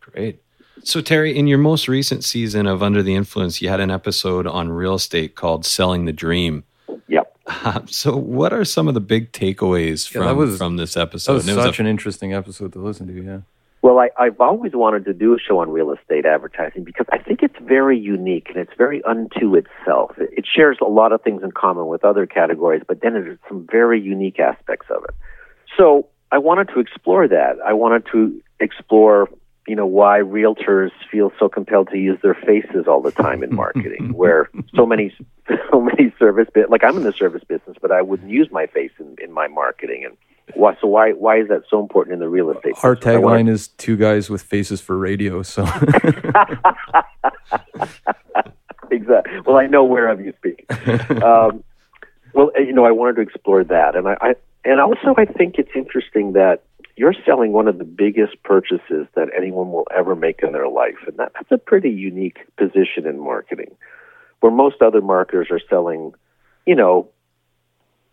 Great. 0.00 0.42
So 0.84 1.00
Terry, 1.00 1.36
in 1.36 1.46
your 1.46 1.58
most 1.58 1.88
recent 1.88 2.24
season 2.24 2.66
of 2.66 2.82
Under 2.82 3.02
the 3.02 3.14
Influence, 3.14 3.60
you 3.60 3.68
had 3.68 3.80
an 3.80 3.90
episode 3.90 4.46
on 4.46 4.70
real 4.70 4.94
estate 4.94 5.34
called 5.34 5.64
"Selling 5.64 6.04
the 6.06 6.12
Dream." 6.12 6.64
Yep. 7.08 7.36
Uh, 7.46 7.80
so, 7.86 8.16
what 8.16 8.52
are 8.52 8.64
some 8.64 8.88
of 8.88 8.94
the 8.94 9.00
big 9.00 9.32
takeaways 9.32 10.10
Yeah, 10.12 10.20
from 10.20 10.26
that 10.28 10.36
was- 10.36 10.58
from 10.58 10.76
this 10.76 10.94
That 10.94 11.02
episode? 11.02 11.34
was 11.34 11.48
And 11.48 11.52
it 11.52 11.56
was 11.56 11.64
such 11.66 11.78
a- 11.78 11.82
an 11.82 11.88
interesting 11.88 12.32
episode 12.34 12.72
to 12.74 12.78
listen 12.78 13.06
to. 13.08 13.12
Yeah. 13.22 13.38
Well, 13.80 13.98
I, 14.00 14.10
I've 14.18 14.40
always 14.40 14.72
wanted 14.74 15.04
to 15.04 15.14
do 15.14 15.34
a 15.34 15.38
show 15.38 15.60
on 15.60 15.70
real 15.70 15.92
estate 15.92 16.26
advertising 16.26 16.82
because 16.82 17.06
I 17.12 17.18
think 17.18 17.42
it's 17.44 17.54
very 17.62 17.96
unique 17.96 18.48
and 18.48 18.56
it's 18.56 18.72
very 18.76 19.02
unto 19.04 19.54
itself. 19.54 20.18
It, 20.18 20.30
it 20.38 20.44
shares 20.52 20.78
a 20.82 20.88
lot 20.88 21.12
of 21.12 21.22
things 21.22 21.42
in 21.44 21.52
common 21.52 21.86
with 21.86 22.04
other 22.04 22.26
categories, 22.26 22.82
but 22.88 23.00
then 23.02 23.12
there's 23.12 23.38
some 23.46 23.68
very 23.70 24.00
unique 24.00 24.40
aspects 24.40 24.86
of 24.90 25.04
it. 25.04 25.14
So 25.76 26.08
I 26.32 26.38
wanted 26.38 26.70
to 26.74 26.80
explore 26.80 27.28
that. 27.28 27.56
I 27.64 27.72
wanted 27.72 28.04
to 28.10 28.40
explore, 28.58 29.28
you 29.68 29.76
know, 29.76 29.86
why 29.86 30.20
realtors 30.20 30.90
feel 31.10 31.30
so 31.38 31.48
compelled 31.48 31.90
to 31.90 31.98
use 31.98 32.18
their 32.22 32.34
faces 32.34 32.86
all 32.88 33.02
the 33.02 33.12
time 33.12 33.42
in 33.42 33.54
marketing, 33.64 34.14
where 34.14 34.50
so 34.74 34.86
many, 34.86 35.14
so 35.70 35.80
many 35.80 36.12
service 36.18 36.48
bit 36.52 36.70
like 36.70 36.82
I'm 36.82 36.96
in 36.96 37.04
the 37.04 37.12
service 37.12 37.44
business, 37.46 37.76
but 37.80 37.92
I 37.92 38.00
wouldn't 38.02 38.30
use 38.30 38.48
my 38.50 38.66
face 38.66 38.92
in, 38.98 39.16
in 39.22 39.30
my 39.32 39.46
marketing 39.46 40.04
and. 40.04 40.16
Why, 40.54 40.78
so 40.80 40.86
why 40.88 41.10
why 41.12 41.40
is 41.40 41.48
that 41.48 41.64
so 41.68 41.78
important 41.78 42.14
in 42.14 42.20
the 42.20 42.28
real 42.30 42.50
estate? 42.50 42.72
Our 42.82 42.94
business? 42.94 43.16
Tagline 43.16 43.50
is 43.50 43.68
two 43.68 43.98
guys 43.98 44.30
with 44.30 44.40
faces 44.40 44.80
for 44.80 44.96
radio. 44.96 45.42
So 45.42 45.62
exactly. 48.90 49.40
Well, 49.44 49.58
I 49.58 49.66
know 49.66 49.84
where 49.84 50.08
of 50.08 50.22
you 50.22 50.32
speak. 50.38 50.64
um, 51.22 51.62
well, 52.32 52.50
you 52.56 52.72
know, 52.72 52.86
I 52.86 52.92
wanted 52.92 53.16
to 53.16 53.20
explore 53.20 53.62
that, 53.62 53.94
and 53.94 54.08
I, 54.08 54.16
I 54.22 54.34
and 54.64 54.80
also 54.80 55.14
I 55.18 55.26
think 55.26 55.56
it's 55.58 55.72
interesting 55.74 56.32
that 56.32 56.62
you're 56.98 57.14
selling 57.24 57.52
one 57.52 57.68
of 57.68 57.78
the 57.78 57.84
biggest 57.84 58.42
purchases 58.42 59.06
that 59.14 59.28
anyone 59.36 59.70
will 59.70 59.86
ever 59.96 60.16
make 60.16 60.40
in 60.42 60.52
their 60.52 60.68
life, 60.68 60.96
and 61.06 61.16
that, 61.16 61.32
that's 61.34 61.52
a 61.52 61.58
pretty 61.58 61.90
unique 61.90 62.38
position 62.56 63.06
in 63.06 63.18
marketing, 63.22 63.76
where 64.40 64.52
most 64.52 64.82
other 64.82 65.00
marketers 65.00 65.48
are 65.50 65.60
selling, 65.70 66.12
you 66.66 66.74
know, 66.74 67.08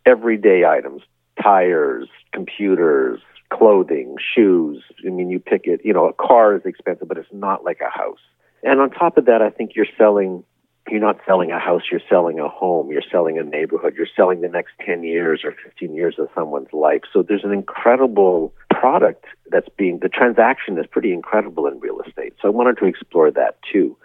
everyday 0.06 0.66
items, 0.66 1.02
tires, 1.42 2.08
computers, 2.32 3.20
clothing, 3.50 4.18
shoes. 4.36 4.84
I 5.06 5.10
mean, 5.10 5.30
you 5.30 5.40
pick 5.40 5.64
it. 5.66 5.82
You 5.84 5.94
know, 5.94 6.06
a 6.08 6.14
car 6.14 6.56
is 6.56 6.62
expensive, 6.66 7.08
but 7.08 7.18
it's 7.18 7.28
not 7.34 7.64
like 7.64 7.82
a 7.82 7.90
house. 7.90 8.20
And 8.64 8.80
on 8.80 8.92
top 8.92 9.18
of 9.18 9.26
that, 9.26 9.42
I 9.42 9.50
think 9.50 9.72
you're 9.76 9.88
selling. 9.98 10.44
You're 10.90 11.02
not 11.02 11.20
selling 11.26 11.52
a 11.52 11.60
house. 11.60 11.84
You're 11.92 12.02
selling 12.08 12.40
a 12.40 12.48
home. 12.48 12.92
You're 12.92 13.02
selling 13.12 13.40
a 13.40 13.44
neighborhood. 13.44 13.96
You're 13.98 14.08
selling 14.16 14.42
the 14.42 14.48
next 14.48 14.74
10 14.86 15.04
years 15.04 15.42
or 15.44 15.56
15 15.64 15.96
years 15.96 16.16
of 16.20 16.30
someone's 16.36 16.72
life. 16.74 17.02
So 17.12 17.24
there's 17.24 17.44
an 17.44 17.52
incredible 17.52 18.54
product 18.70 19.26
that's 19.50 19.68
being, 19.78 20.00
the 20.00 20.10
transaction 20.10 20.78
is 20.78 20.86
pretty 20.86 21.12
incredible 21.12 21.66
in 21.66 21.80
real 21.80 22.00
estate. 22.02 22.34
So 22.42 22.48
I 22.48 22.52
wanted 22.52 22.78
to 22.78 22.86
explore 22.86 23.32
that 23.32 23.58
too. 23.72 23.98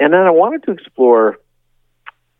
And 0.00 0.12
then 0.12 0.20
I 0.20 0.30
wanted 0.30 0.62
to 0.64 0.70
explore 0.70 1.38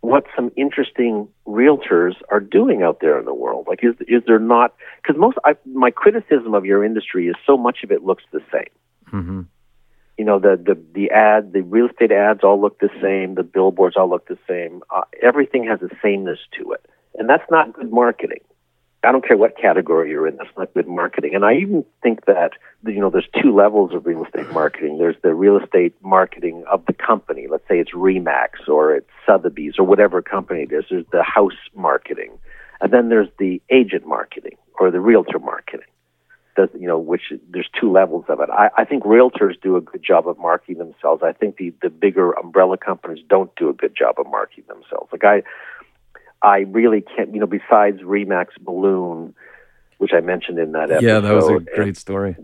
what 0.00 0.24
some 0.35 0.50
interesting 0.57 1.28
realtors 1.46 2.14
are 2.31 2.40
doing 2.40 2.83
out 2.83 3.00
there 3.00 3.18
in 3.18 3.24
the 3.24 3.35
world. 3.35 3.66
Like, 3.68 3.81
is 3.83 3.94
is 4.07 4.22
there 4.26 4.38
not? 4.38 4.74
Because 5.02 5.18
most 5.18 5.38
I, 5.44 5.57
my 5.66 5.90
criticism 5.90 6.54
of 6.54 6.64
your 6.64 6.85
industry 6.85 7.26
is 7.26 7.35
so 7.44 7.57
much 7.57 7.78
of 7.83 7.90
it 7.90 8.04
looks 8.04 8.22
the 8.33 8.40
same. 8.52 8.70
hmm 9.07 9.42
You 10.18 10.24
know, 10.24 10.38
the 10.38 10.61
the 10.62 10.76
the 10.94 11.11
ad, 11.11 11.52
the 11.52 11.62
real 11.62 11.87
estate 11.87 12.12
ads 12.12 12.40
all 12.42 12.61
look 12.61 12.81
the 12.81 12.90
same. 13.00 13.37
The 13.37 13.44
billboards 13.44 13.96
all 13.96 14.11
look 14.11 14.26
the 14.26 14.38
same. 14.48 14.83
Uh, 14.94 15.02
everything 15.22 15.64
has 15.64 15.81
a 15.81 15.88
sameness 16.02 16.40
to 16.59 16.72
it, 16.72 16.85
and 17.14 17.28
that's 17.28 17.48
not 17.50 17.72
good 17.72 17.92
marketing. 17.92 18.40
I 19.04 19.12
don't 19.12 19.24
care 19.24 19.37
what 19.37 19.57
category 19.57 20.11
you're 20.11 20.26
in. 20.26 20.37
That's 20.37 20.50
not 20.59 20.74
good 20.74 20.88
marketing. 20.88 21.37
And 21.37 21.44
I 21.44 21.54
even 21.54 21.85
think 22.02 22.26
that 22.26 22.54
you 22.85 22.98
know 23.00 23.11
there's 23.11 23.28
two 23.40 23.54
levels 23.54 23.94
of 23.94 24.07
real 24.07 24.24
estate 24.24 24.50
marketing. 24.50 24.98
There's 24.98 25.16
the 25.22 25.35
real 25.35 25.57
estate 25.57 25.94
marketing 26.02 26.64
of 26.70 26.85
the 26.87 26.92
company. 26.92 27.46
Let's 27.48 27.66
say 27.68 27.78
it's 27.78 27.92
Remax 27.92 28.68
or 28.68 28.96
it's 28.96 29.11
Sotheby's 29.24 29.74
or 29.78 29.85
whatever 29.85 30.20
company 30.20 30.62
it 30.62 30.72
is. 30.72 30.85
There's 30.90 31.07
the 31.12 31.22
house 31.22 31.52
marketing, 31.76 32.38
and 32.81 32.92
then 32.92 33.09
there's 33.09 33.28
the 33.38 33.62
agent 33.70 34.04
marketing 34.04 34.57
or 34.81 34.90
the 34.90 35.00
realtor 35.00 35.38
marketing. 35.38 35.87
Does 36.59 36.71
you 36.77 36.88
know 36.88 36.99
which 36.99 37.33
there's 37.51 37.68
two 37.81 37.92
levels 37.92 38.25
of 38.29 38.40
it. 38.40 38.51
I, 38.51 38.68
I 38.77 38.85
think 38.85 39.05
realtors 39.05 39.61
do 39.62 39.77
a 39.77 39.81
good 39.81 40.03
job 40.03 40.27
of 40.27 40.37
marketing 40.38 40.79
themselves. 40.79 41.23
I 41.23 41.33
think 41.33 41.57
the 41.57 41.73
the 41.81 41.88
bigger 41.88 42.33
umbrella 42.33 42.77
companies 42.77 43.25
don't 43.29 43.55
do 43.55 43.68
a 43.68 43.73
good 43.73 43.94
job 43.97 44.16
of 44.18 44.27
marketing 44.27 44.64
themselves. 44.66 45.09
Like 45.12 45.23
I 45.23 45.44
I 46.42 46.59
really 46.79 47.01
can't, 47.01 47.33
you 47.33 47.38
know, 47.38 47.47
besides 47.47 48.01
Remax 48.01 48.49
Balloon, 48.61 49.35
which 49.99 50.11
I 50.12 50.21
mentioned 50.21 50.59
in 50.59 50.73
that 50.73 50.90
episode. 50.90 51.07
yeah, 51.07 51.21
that 51.21 51.35
was 51.35 51.49
a 51.49 51.61
great 51.77 51.97
story. 51.97 52.35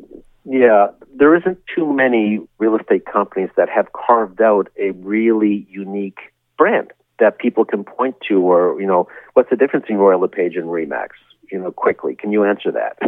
yeah, 0.44 0.88
there 1.16 1.34
isn't 1.34 1.58
too 1.74 1.92
many 1.92 2.38
real 2.58 2.76
estate 2.76 3.06
companies 3.06 3.50
that 3.56 3.68
have 3.68 3.92
carved 3.92 4.40
out 4.40 4.68
a 4.78 4.92
really 4.92 5.66
unique 5.68 6.18
brand 6.56 6.92
that 7.18 7.40
people 7.40 7.64
can 7.64 7.82
point 7.82 8.14
to, 8.28 8.40
or 8.40 8.80
you 8.80 8.86
know, 8.86 9.08
what's 9.32 9.50
the 9.50 9.56
difference 9.56 9.84
between 9.84 9.98
Royal 9.98 10.20
LePage 10.20 10.54
and 10.54 10.66
Remax? 10.66 11.08
You 11.50 11.58
know, 11.58 11.72
quickly, 11.72 12.14
can 12.14 12.32
you 12.32 12.44
answer 12.44 12.72
that? 12.72 12.98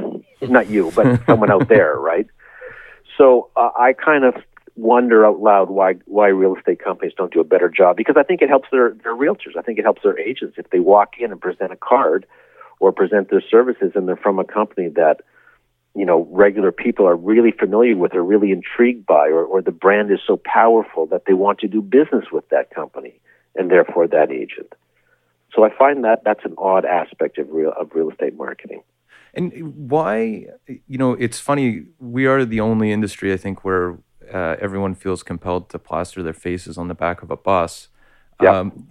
Not 0.43 0.69
you, 0.69 0.93
but 0.95 1.25
someone 1.27 1.51
out 1.51 1.69
there, 1.69 1.97
right? 1.99 2.27
So 3.17 3.51
uh, 3.57 3.71
I 3.79 3.93
kind 3.93 4.25
of 4.25 4.35
wonder 4.77 5.25
out 5.25 5.41
loud 5.41 5.71
why 5.71 5.95
why 6.05 6.29
real 6.29 6.55
estate 6.55 6.79
companies 6.83 7.15
don't 7.17 7.33
do 7.33 7.41
a 7.41 7.45
better 7.45 7.71
job 7.71 7.97
because 7.97 8.17
I 8.19 8.23
think 8.23 8.43
it 8.43 8.49
helps 8.49 8.69
their 8.71 8.91
their 9.03 9.15
realtors. 9.15 9.57
I 9.59 9.63
think 9.63 9.79
it 9.79 9.85
helps 9.85 10.03
their 10.03 10.19
agents 10.19 10.57
if 10.59 10.71
they 10.71 10.81
walk 10.81 11.15
in 11.19 11.33
and 11.33 11.41
present 11.41 11.73
a 11.73 11.77
card 11.77 12.27
or 12.79 12.93
present 12.93 13.31
their 13.31 13.41
services 13.41 13.93
and 13.95 14.07
they're 14.07 14.17
from 14.17 14.39
a 14.39 14.45
company 14.45 14.89
that 14.91 15.23
you 15.95 16.05
know 16.05 16.29
regular 16.31 16.73
people 16.73 17.07
are 17.07 17.17
really 17.17 17.53
familiar 17.53 17.97
with 17.97 18.15
or 18.15 18.23
really 18.23 18.53
intrigued 18.53 19.07
by 19.07 19.29
or, 19.29 19.45
or 19.45 19.63
the 19.63 19.73
brand 19.73 20.11
is 20.11 20.21
so 20.27 20.39
powerful 20.45 21.07
that 21.07 21.25
they 21.27 21.33
want 21.33 21.59
to 21.61 21.69
do 21.69 21.81
business 21.81 22.27
with 22.31 22.47
that 22.51 22.71
company 22.71 23.19
and 23.55 23.71
therefore 23.71 24.07
that 24.07 24.31
agent. 24.31 24.75
So 25.55 25.65
I 25.65 25.71
find 25.77 26.05
that 26.05 26.23
that's 26.25 26.45
an 26.45 26.55
odd 26.59 26.85
aspect 26.85 27.39
of 27.39 27.51
real 27.51 27.73
of 27.79 27.91
real 27.95 28.11
estate 28.11 28.37
marketing. 28.37 28.83
And 29.35 29.91
why, 29.91 30.47
you 30.67 30.97
know, 30.99 31.13
it's 31.13 31.39
funny. 31.39 31.87
We 31.99 32.27
are 32.27 32.45
the 32.45 32.61
only 32.61 32.91
industry, 32.91 33.33
I 33.35 33.37
think, 33.37 33.65
where 33.65 33.99
uh, 34.33 34.57
everyone 34.61 34.95
feels 34.95 35.23
compelled 35.23 35.69
to 35.71 35.79
plaster 35.79 36.23
their 36.23 36.33
faces 36.33 36.79
on 36.79 36.89
the 36.89 36.95
back 36.95 37.23
of 37.23 37.31
a 37.31 37.37
bus. 37.37 37.89
Yeah. 38.41 38.61
Um, 38.61 38.87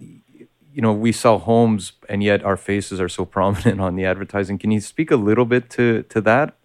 you 0.72 0.82
know, 0.82 0.92
we 0.92 1.10
sell 1.10 1.38
homes, 1.38 1.92
and 2.08 2.22
yet 2.22 2.44
our 2.44 2.56
faces 2.56 3.00
are 3.00 3.08
so 3.08 3.24
prominent 3.36 3.80
on 3.80 3.96
the 3.96 4.04
advertising. 4.04 4.58
Can 4.58 4.70
you 4.70 4.80
speak 4.80 5.10
a 5.10 5.16
little 5.16 5.46
bit 5.46 5.70
to 5.70 6.02
to 6.04 6.20
that? 6.22 6.56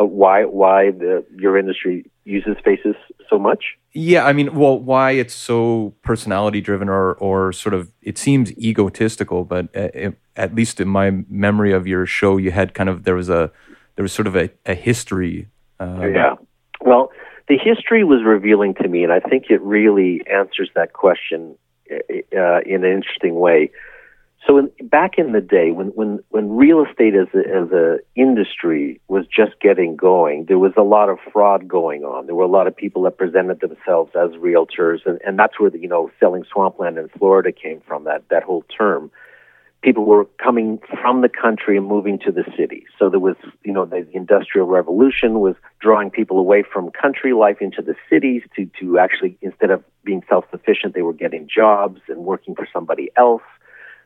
Uh, 0.00 0.04
why 0.04 0.44
why 0.44 0.90
the 0.90 1.24
your 1.36 1.56
industry 1.56 2.10
uses 2.24 2.56
faces 2.64 2.96
so 3.30 3.38
much? 3.38 3.76
Yeah, 3.96 4.24
I 4.26 4.32
mean, 4.32 4.54
well, 4.54 4.78
why 4.78 5.12
it's 5.12 5.34
so 5.34 5.94
personality 6.02 6.60
driven, 6.60 6.88
or 6.88 7.14
or 7.14 7.52
sort 7.52 7.74
of 7.74 7.92
it 8.02 8.18
seems 8.18 8.50
egotistical, 8.58 9.44
but 9.44 9.68
it, 9.72 10.18
at 10.34 10.54
least 10.54 10.80
in 10.80 10.88
my 10.88 11.12
memory 11.28 11.72
of 11.72 11.86
your 11.86 12.04
show, 12.04 12.36
you 12.36 12.50
had 12.50 12.74
kind 12.74 12.88
of 12.88 13.04
there 13.04 13.14
was 13.14 13.30
a 13.30 13.52
there 13.94 14.02
was 14.02 14.12
sort 14.12 14.26
of 14.26 14.34
a, 14.36 14.50
a 14.66 14.74
history. 14.74 15.48
Uh, 15.78 16.06
Yeah. 16.06 16.34
Well, 16.80 17.12
the 17.48 17.56
history 17.56 18.04
was 18.04 18.24
revealing 18.24 18.74
to 18.74 18.88
me, 18.88 19.04
and 19.04 19.12
I 19.12 19.20
think 19.20 19.44
it 19.48 19.60
really 19.62 20.22
answers 20.30 20.70
that 20.74 20.92
question 20.92 21.56
uh, 21.90 22.60
in 22.66 22.84
an 22.84 22.92
interesting 22.92 23.36
way. 23.36 23.70
So 24.46 24.58
in, 24.58 24.70
back 24.88 25.12
in 25.16 25.32
the 25.32 25.40
day, 25.40 25.70
when, 25.70 25.88
when, 25.88 26.22
when 26.28 26.50
real 26.56 26.84
estate 26.84 27.14
as 27.14 27.28
a, 27.34 27.38
as 27.38 27.72
a 27.72 27.98
industry 28.14 29.00
was 29.08 29.26
just 29.26 29.58
getting 29.60 29.96
going, 29.96 30.44
there 30.46 30.58
was 30.58 30.72
a 30.76 30.82
lot 30.82 31.08
of 31.08 31.18
fraud 31.32 31.66
going 31.66 32.04
on. 32.04 32.26
There 32.26 32.34
were 32.34 32.44
a 32.44 32.48
lot 32.48 32.66
of 32.66 32.76
people 32.76 33.02
that 33.04 33.16
presented 33.16 33.60
themselves 33.60 34.12
as 34.14 34.32
realtors, 34.32 34.98
and, 35.06 35.18
and 35.24 35.38
that's 35.38 35.58
where 35.58 35.70
the, 35.70 35.78
you 35.78 35.88
know 35.88 36.10
selling 36.20 36.44
swampland 36.50 36.98
in 36.98 37.08
Florida 37.08 37.52
came 37.52 37.80
from. 37.86 38.04
That 38.04 38.28
that 38.28 38.42
whole 38.42 38.64
term. 38.76 39.10
People 39.82 40.06
were 40.06 40.24
coming 40.42 40.78
from 41.02 41.20
the 41.20 41.28
country 41.28 41.76
and 41.76 41.86
moving 41.86 42.18
to 42.20 42.32
the 42.32 42.44
city. 42.56 42.86
So 42.98 43.10
there 43.10 43.20
was, 43.20 43.36
you 43.64 43.72
know, 43.74 43.84
the 43.84 44.08
industrial 44.14 44.66
revolution 44.66 45.40
was 45.40 45.56
drawing 45.78 46.10
people 46.10 46.38
away 46.38 46.62
from 46.62 46.90
country 46.90 47.34
life 47.34 47.58
into 47.60 47.82
the 47.82 47.94
cities 48.08 48.42
to 48.56 48.68
to 48.80 48.98
actually 48.98 49.36
instead 49.40 49.70
of 49.70 49.84
being 50.02 50.22
self 50.28 50.44
sufficient, 50.50 50.94
they 50.94 51.02
were 51.02 51.12
getting 51.12 51.48
jobs 51.48 52.00
and 52.08 52.24
working 52.24 52.54
for 52.54 52.68
somebody 52.72 53.10
else 53.16 53.42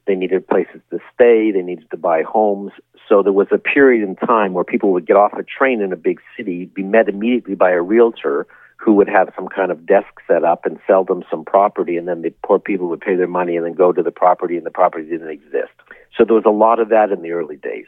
they 0.09 0.17
needed 0.17 0.49
places 0.49 0.81
to 0.91 0.99
stay. 1.15 1.53
They 1.53 1.63
needed 1.63 1.89
to 1.91 1.97
buy 1.97 2.23
homes. 2.23 2.73
So 3.09 3.23
there 3.23 3.33
was 3.33 3.49
a 3.53 3.59
period 3.59 4.03
in 4.03 4.17
time 4.17 4.55
where 4.55 4.65
people 4.65 4.91
would 4.93 5.07
get 5.07 5.17
off 5.17 5.35
a 5.35 5.45
train 5.45 5.81
in 5.83 5.93
a 5.93 5.97
big 5.97 6.19
city, 6.37 6.65
be 6.65 6.83
met 6.83 7.09
immediately 7.09 7.55
by 7.55 7.71
a 7.71 7.83
realtor 7.83 8.47
who 8.77 8.95
would 8.95 9.09
have 9.09 9.33
some 9.37 9.49
kind 9.49 9.71
of 9.71 9.87
desk 9.87 10.09
set 10.27 10.45
up 10.45 10.65
and 10.65 10.79
sell 10.87 11.05
them 11.05 11.23
some 11.31 11.45
property, 11.45 11.97
and 11.97 12.09
then 12.09 12.23
the 12.23 12.33
poor 12.45 12.59
people 12.59 12.89
would 12.89 13.01
pay 13.01 13.17
their 13.17 13.27
money 13.27 13.57
and 13.57 13.67
then 13.67 13.75
go 13.75 13.93
to 13.93 14.03
the 14.03 14.11
property, 14.11 14.57
and 14.57 14.65
the 14.65 14.71
property 14.71 15.09
didn't 15.09 15.31
exist. 15.31 15.73
So 16.17 16.25
there 16.25 16.35
was 16.35 16.45
a 16.47 16.51
lot 16.51 16.81
of 16.81 16.89
that 16.89 17.11
in 17.11 17.23
the 17.23 17.33
early 17.33 17.57
days. 17.57 17.87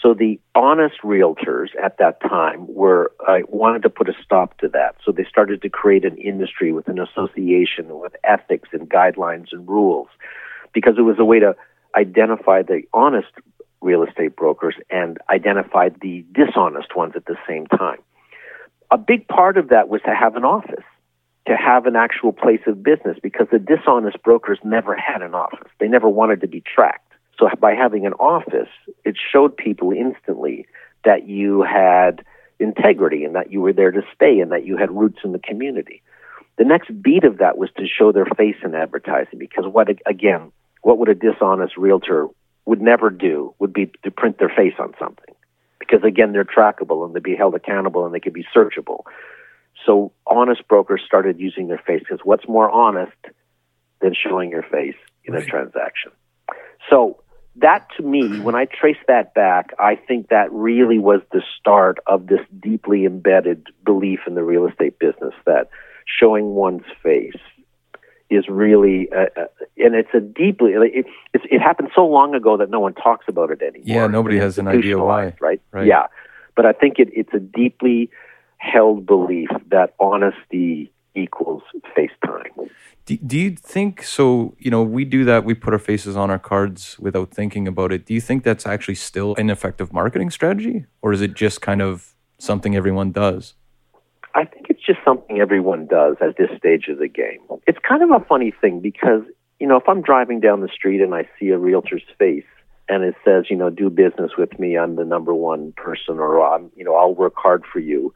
So 0.00 0.14
the 0.14 0.40
honest 0.54 0.96
realtors 1.04 1.68
at 1.82 1.98
that 1.98 2.22
time 2.22 2.66
were 2.68 3.12
uh, 3.28 3.40
wanted 3.48 3.82
to 3.82 3.90
put 3.90 4.08
a 4.08 4.14
stop 4.24 4.56
to 4.58 4.68
that. 4.68 4.94
So 5.04 5.12
they 5.12 5.26
started 5.28 5.60
to 5.60 5.68
create 5.68 6.06
an 6.06 6.16
industry 6.16 6.72
with 6.72 6.88
an 6.88 6.98
association 6.98 7.98
with 7.98 8.16
ethics 8.24 8.70
and 8.72 8.88
guidelines 8.88 9.48
and 9.52 9.68
rules 9.68 10.08
because 10.72 10.94
it 10.98 11.02
was 11.02 11.18
a 11.18 11.24
way 11.24 11.40
to 11.40 11.54
identify 11.96 12.62
the 12.62 12.82
honest 12.92 13.28
real 13.80 14.02
estate 14.02 14.36
brokers 14.36 14.74
and 14.90 15.18
identify 15.30 15.88
the 15.88 16.24
dishonest 16.32 16.94
ones 16.94 17.14
at 17.16 17.24
the 17.26 17.36
same 17.48 17.66
time. 17.66 17.98
A 18.90 18.98
big 18.98 19.26
part 19.28 19.56
of 19.56 19.68
that 19.68 19.88
was 19.88 20.02
to 20.02 20.14
have 20.14 20.36
an 20.36 20.44
office, 20.44 20.84
to 21.46 21.56
have 21.56 21.86
an 21.86 21.96
actual 21.96 22.32
place 22.32 22.60
of 22.66 22.82
business, 22.82 23.16
because 23.22 23.46
the 23.50 23.58
dishonest 23.58 24.22
brokers 24.22 24.58
never 24.64 24.94
had 24.94 25.22
an 25.22 25.34
office. 25.34 25.68
They 25.78 25.88
never 25.88 26.08
wanted 26.08 26.40
to 26.42 26.48
be 26.48 26.62
tracked. 26.62 27.12
So 27.38 27.48
by 27.58 27.74
having 27.74 28.04
an 28.04 28.12
office, 28.14 28.68
it 29.04 29.16
showed 29.16 29.56
people 29.56 29.92
instantly 29.92 30.66
that 31.04 31.26
you 31.26 31.62
had 31.62 32.22
integrity 32.58 33.24
and 33.24 33.34
that 33.34 33.50
you 33.50 33.62
were 33.62 33.72
there 33.72 33.90
to 33.90 34.02
stay 34.14 34.40
and 34.40 34.52
that 34.52 34.66
you 34.66 34.76
had 34.76 34.90
roots 34.90 35.20
in 35.24 35.32
the 35.32 35.38
community. 35.38 36.02
The 36.58 36.64
next 36.64 36.90
beat 37.02 37.24
of 37.24 37.38
that 37.38 37.56
was 37.56 37.70
to 37.78 37.86
show 37.86 38.12
their 38.12 38.26
face 38.26 38.56
in 38.62 38.74
advertising 38.74 39.38
because 39.38 39.64
what 39.66 39.88
again 40.04 40.52
what 40.82 40.98
would 40.98 41.08
a 41.08 41.14
dishonest 41.14 41.76
realtor 41.76 42.28
would 42.64 42.80
never 42.80 43.10
do 43.10 43.54
would 43.58 43.72
be 43.72 43.90
to 44.04 44.10
print 44.10 44.38
their 44.38 44.48
face 44.48 44.74
on 44.78 44.94
something. 44.98 45.34
Because 45.78 46.02
again 46.04 46.32
they're 46.32 46.44
trackable 46.44 47.04
and 47.04 47.14
they'd 47.14 47.22
be 47.22 47.36
held 47.36 47.54
accountable 47.54 48.04
and 48.04 48.14
they 48.14 48.20
could 48.20 48.32
be 48.32 48.46
searchable. 48.54 49.04
So 49.86 50.12
honest 50.26 50.66
brokers 50.68 51.02
started 51.04 51.40
using 51.40 51.68
their 51.68 51.82
face 51.84 52.00
because 52.00 52.20
what's 52.24 52.46
more 52.48 52.70
honest 52.70 53.16
than 54.00 54.14
showing 54.14 54.50
your 54.50 54.62
face 54.62 54.96
in 55.24 55.34
right. 55.34 55.42
a 55.42 55.46
transaction? 55.46 56.12
So 56.88 57.22
that 57.56 57.86
to 57.96 58.02
me 58.02 58.40
when 58.40 58.54
i 58.54 58.64
trace 58.64 58.96
that 59.08 59.34
back 59.34 59.70
i 59.78 59.96
think 59.96 60.28
that 60.28 60.50
really 60.52 60.98
was 60.98 61.20
the 61.32 61.42
start 61.58 61.98
of 62.06 62.26
this 62.26 62.40
deeply 62.60 63.04
embedded 63.04 63.66
belief 63.84 64.20
in 64.26 64.34
the 64.34 64.42
real 64.42 64.66
estate 64.66 64.98
business 64.98 65.34
that 65.46 65.68
showing 66.06 66.54
one's 66.54 66.84
face 67.02 67.34
is 68.30 68.48
really, 68.48 69.08
uh, 69.12 69.26
uh, 69.36 69.46
and 69.76 69.94
it's 69.94 70.14
a 70.14 70.20
deeply, 70.20 70.72
it, 70.72 71.06
it, 71.34 71.40
it 71.50 71.60
happened 71.60 71.90
so 71.94 72.06
long 72.06 72.34
ago 72.34 72.56
that 72.56 72.70
no 72.70 72.80
one 72.80 72.94
talks 72.94 73.26
about 73.28 73.50
it 73.50 73.60
anymore. 73.60 73.84
Yeah, 73.84 74.06
nobody 74.06 74.38
has 74.38 74.58
an 74.58 74.68
idea 74.68 74.98
why. 74.98 75.34
Right? 75.40 75.60
right? 75.72 75.86
Yeah. 75.86 76.06
But 76.56 76.66
I 76.66 76.72
think 76.72 76.98
it, 76.98 77.08
it's 77.12 77.34
a 77.34 77.40
deeply 77.40 78.10
held 78.58 79.06
belief 79.06 79.48
that 79.70 79.94
honesty 79.98 80.92
equals 81.14 81.62
FaceTime. 81.96 82.70
Do, 83.06 83.16
do 83.16 83.38
you 83.38 83.56
think 83.56 84.02
so? 84.02 84.54
You 84.58 84.70
know, 84.70 84.82
we 84.82 85.04
do 85.04 85.24
that, 85.24 85.44
we 85.44 85.54
put 85.54 85.72
our 85.72 85.78
faces 85.78 86.16
on 86.16 86.30
our 86.30 86.38
cards 86.38 86.98
without 86.98 87.30
thinking 87.32 87.66
about 87.66 87.92
it. 87.92 88.06
Do 88.06 88.14
you 88.14 88.20
think 88.20 88.44
that's 88.44 88.66
actually 88.66 88.94
still 88.94 89.34
an 89.36 89.50
effective 89.50 89.92
marketing 89.92 90.30
strategy? 90.30 90.86
Or 91.02 91.12
is 91.12 91.20
it 91.20 91.34
just 91.34 91.60
kind 91.60 91.82
of 91.82 92.14
something 92.38 92.76
everyone 92.76 93.10
does? 93.10 93.54
I 94.34 94.44
think 94.44 94.69
something 95.30 95.40
everyone 95.40 95.86
does 95.86 96.16
at 96.20 96.36
this 96.36 96.48
stage 96.58 96.88
of 96.88 96.98
the 96.98 97.08
game. 97.08 97.40
It's 97.66 97.78
kind 97.86 98.02
of 98.02 98.10
a 98.10 98.24
funny 98.24 98.52
thing 98.60 98.80
because, 98.80 99.22
you 99.58 99.66
know, 99.66 99.76
if 99.76 99.88
I'm 99.88 100.02
driving 100.02 100.40
down 100.40 100.60
the 100.60 100.68
street 100.68 101.00
and 101.00 101.14
I 101.14 101.28
see 101.38 101.48
a 101.48 101.58
realtor's 101.58 102.02
face 102.18 102.44
and 102.88 103.04
it 103.04 103.14
says, 103.24 103.44
you 103.50 103.56
know, 103.56 103.70
do 103.70 103.90
business 103.90 104.32
with 104.36 104.58
me, 104.58 104.76
I'm 104.76 104.96
the 104.96 105.04
number 105.04 105.34
one 105.34 105.72
person, 105.76 106.18
or 106.18 106.40
I'm, 106.40 106.70
you 106.76 106.84
know, 106.84 106.94
I'll 106.94 107.14
work 107.14 107.34
hard 107.36 107.64
for 107.72 107.78
you. 107.78 108.14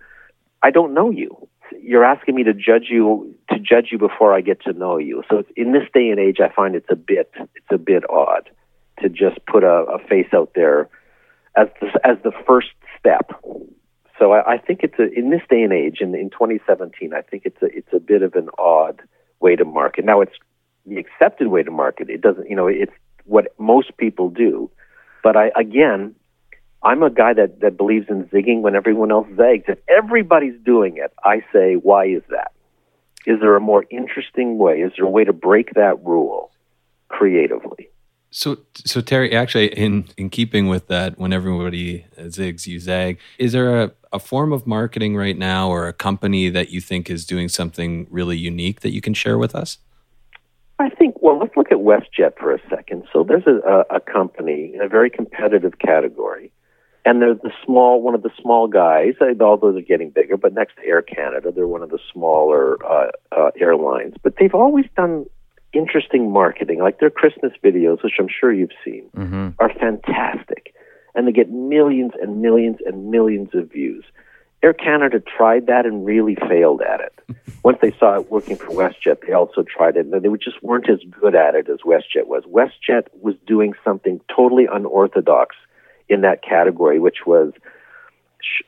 I 0.62 0.70
don't 0.70 0.94
know 0.94 1.10
you. 1.10 1.48
You're 1.80 2.04
asking 2.04 2.34
me 2.34 2.44
to 2.44 2.52
judge 2.52 2.86
you 2.90 3.34
to 3.50 3.58
judge 3.58 3.88
you 3.90 3.98
before 3.98 4.34
I 4.34 4.40
get 4.40 4.62
to 4.62 4.72
know 4.72 4.98
you. 4.98 5.22
So 5.30 5.44
in 5.56 5.72
this 5.72 5.84
day 5.92 6.08
and 6.10 6.20
age, 6.20 6.38
I 6.40 6.54
find 6.54 6.74
it's 6.74 6.90
a 6.90 6.96
bit 6.96 7.30
it's 7.54 7.70
a 7.70 7.78
bit 7.78 8.08
odd 8.08 8.50
to 9.00 9.08
just 9.08 9.44
put 9.46 9.64
a, 9.64 9.84
a 9.84 9.98
face 10.06 10.28
out 10.34 10.52
there 10.54 10.88
as 11.56 11.68
the, 11.80 11.88
as 12.04 12.16
the 12.22 12.32
first 12.46 12.68
step 12.98 13.32
so 14.18 14.32
I, 14.32 14.54
I 14.54 14.58
think 14.58 14.80
it's 14.82 14.98
a 14.98 15.10
in 15.12 15.30
this 15.30 15.42
day 15.48 15.62
and 15.62 15.72
age, 15.72 15.98
in, 16.00 16.14
in 16.14 16.30
2017, 16.30 17.12
I 17.14 17.22
think 17.22 17.42
it's 17.44 17.60
a 17.62 17.66
it's 17.66 17.92
a 17.92 18.00
bit 18.00 18.22
of 18.22 18.34
an 18.34 18.48
odd 18.58 19.02
way 19.40 19.56
to 19.56 19.64
market. 19.64 20.04
Now 20.04 20.20
it's 20.20 20.34
the 20.86 20.96
accepted 20.98 21.48
way 21.48 21.62
to 21.62 21.70
market. 21.70 22.10
It 22.10 22.20
doesn't, 22.20 22.48
you 22.48 22.56
know, 22.56 22.68
it's 22.68 22.92
what 23.24 23.54
most 23.58 23.96
people 23.96 24.30
do. 24.30 24.70
But 25.22 25.36
I 25.36 25.50
again, 25.56 26.14
I'm 26.82 27.02
a 27.02 27.10
guy 27.10 27.34
that 27.34 27.60
that 27.60 27.76
believes 27.76 28.06
in 28.08 28.24
zigging 28.24 28.60
when 28.60 28.76
everyone 28.76 29.10
else 29.10 29.26
zags. 29.36 29.64
If 29.66 29.78
everybody's 29.88 30.60
doing 30.64 30.96
it, 30.98 31.12
I 31.24 31.42
say, 31.52 31.74
why 31.74 32.06
is 32.06 32.22
that? 32.28 32.52
Is 33.26 33.40
there 33.40 33.56
a 33.56 33.60
more 33.60 33.84
interesting 33.90 34.58
way? 34.58 34.80
Is 34.80 34.92
there 34.96 35.06
a 35.06 35.10
way 35.10 35.24
to 35.24 35.32
break 35.32 35.74
that 35.74 36.04
rule 36.04 36.50
creatively? 37.08 37.88
So, 38.36 38.58
so 38.74 39.00
Terry, 39.00 39.32
actually, 39.32 39.68
in 39.68 40.06
in 40.16 40.28
keeping 40.28 40.66
with 40.66 40.88
that, 40.88 41.16
when 41.20 41.32
everybody 41.32 42.04
zigs, 42.18 42.66
you 42.66 42.80
zag. 42.80 43.20
Is 43.38 43.52
there 43.52 43.80
a, 43.80 43.92
a 44.12 44.18
form 44.18 44.52
of 44.52 44.66
marketing 44.66 45.14
right 45.14 45.38
now, 45.38 45.68
or 45.70 45.86
a 45.86 45.92
company 45.92 46.48
that 46.48 46.68
you 46.68 46.80
think 46.80 47.08
is 47.08 47.24
doing 47.24 47.48
something 47.48 48.08
really 48.10 48.36
unique 48.36 48.80
that 48.80 48.90
you 48.90 49.00
can 49.00 49.14
share 49.14 49.38
with 49.38 49.54
us? 49.54 49.78
I 50.80 50.88
think. 50.88 51.22
Well, 51.22 51.38
let's 51.38 51.56
look 51.56 51.70
at 51.70 51.78
WestJet 51.78 52.36
for 52.36 52.52
a 52.52 52.58
second. 52.68 53.04
So, 53.12 53.22
there's 53.22 53.46
a, 53.46 53.84
a 53.88 54.00
company 54.00 54.72
in 54.74 54.80
a 54.80 54.88
very 54.88 55.10
competitive 55.10 55.78
category, 55.78 56.50
and 57.04 57.22
they're 57.22 57.34
the 57.34 57.52
small, 57.64 58.02
one 58.02 58.16
of 58.16 58.24
the 58.24 58.32
small 58.42 58.66
guys. 58.66 59.14
All 59.40 59.58
those 59.58 59.76
are 59.76 59.80
getting 59.80 60.10
bigger, 60.10 60.36
but 60.36 60.52
next 60.54 60.74
to 60.74 60.84
Air 60.84 61.02
Canada, 61.02 61.52
they're 61.52 61.68
one 61.68 61.82
of 61.82 61.90
the 61.90 62.00
smaller 62.12 62.84
uh, 62.84 63.12
uh, 63.30 63.50
airlines. 63.60 64.14
But 64.20 64.34
they've 64.40 64.56
always 64.56 64.86
done 64.96 65.26
interesting 65.74 66.30
marketing, 66.30 66.80
like 66.80 67.00
their 67.00 67.10
Christmas 67.10 67.52
videos, 67.62 68.02
which 68.02 68.14
I'm 68.18 68.28
sure 68.28 68.52
you've 68.52 68.70
seen, 68.84 69.10
mm-hmm. 69.16 69.50
are 69.58 69.72
fantastic. 69.74 70.74
And 71.14 71.28
they 71.28 71.32
get 71.32 71.50
millions 71.50 72.12
and 72.20 72.40
millions 72.40 72.78
and 72.84 73.10
millions 73.10 73.50
of 73.54 73.70
views. 73.70 74.04
Air 74.62 74.72
Canada 74.72 75.20
tried 75.20 75.66
that 75.66 75.84
and 75.84 76.06
really 76.06 76.36
failed 76.48 76.80
at 76.80 77.00
it. 77.00 77.36
Once 77.64 77.78
they 77.82 77.92
saw 77.98 78.18
it 78.18 78.30
working 78.30 78.56
for 78.56 78.68
WestJet, 78.68 79.26
they 79.26 79.32
also 79.32 79.62
tried 79.62 79.96
it, 79.96 80.06
and 80.06 80.12
they 80.12 80.28
just 80.38 80.62
weren't 80.62 80.88
as 80.88 81.00
good 81.20 81.34
at 81.34 81.54
it 81.54 81.68
as 81.68 81.80
WestJet 81.80 82.26
was. 82.26 82.44
WestJet 82.44 83.08
was 83.20 83.34
doing 83.46 83.74
something 83.84 84.20
totally 84.34 84.66
unorthodox 84.70 85.56
in 86.08 86.22
that 86.22 86.42
category, 86.42 86.98
which 86.98 87.26
was 87.26 87.52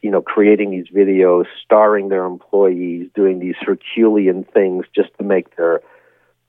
you 0.02 0.10
know, 0.10 0.22
creating 0.22 0.70
these 0.70 0.88
videos, 0.88 1.44
starring 1.64 2.08
their 2.08 2.24
employees, 2.24 3.08
doing 3.14 3.38
these 3.38 3.56
Herculean 3.60 4.44
things 4.44 4.86
just 4.94 5.10
to 5.18 5.24
make 5.24 5.56
their 5.56 5.80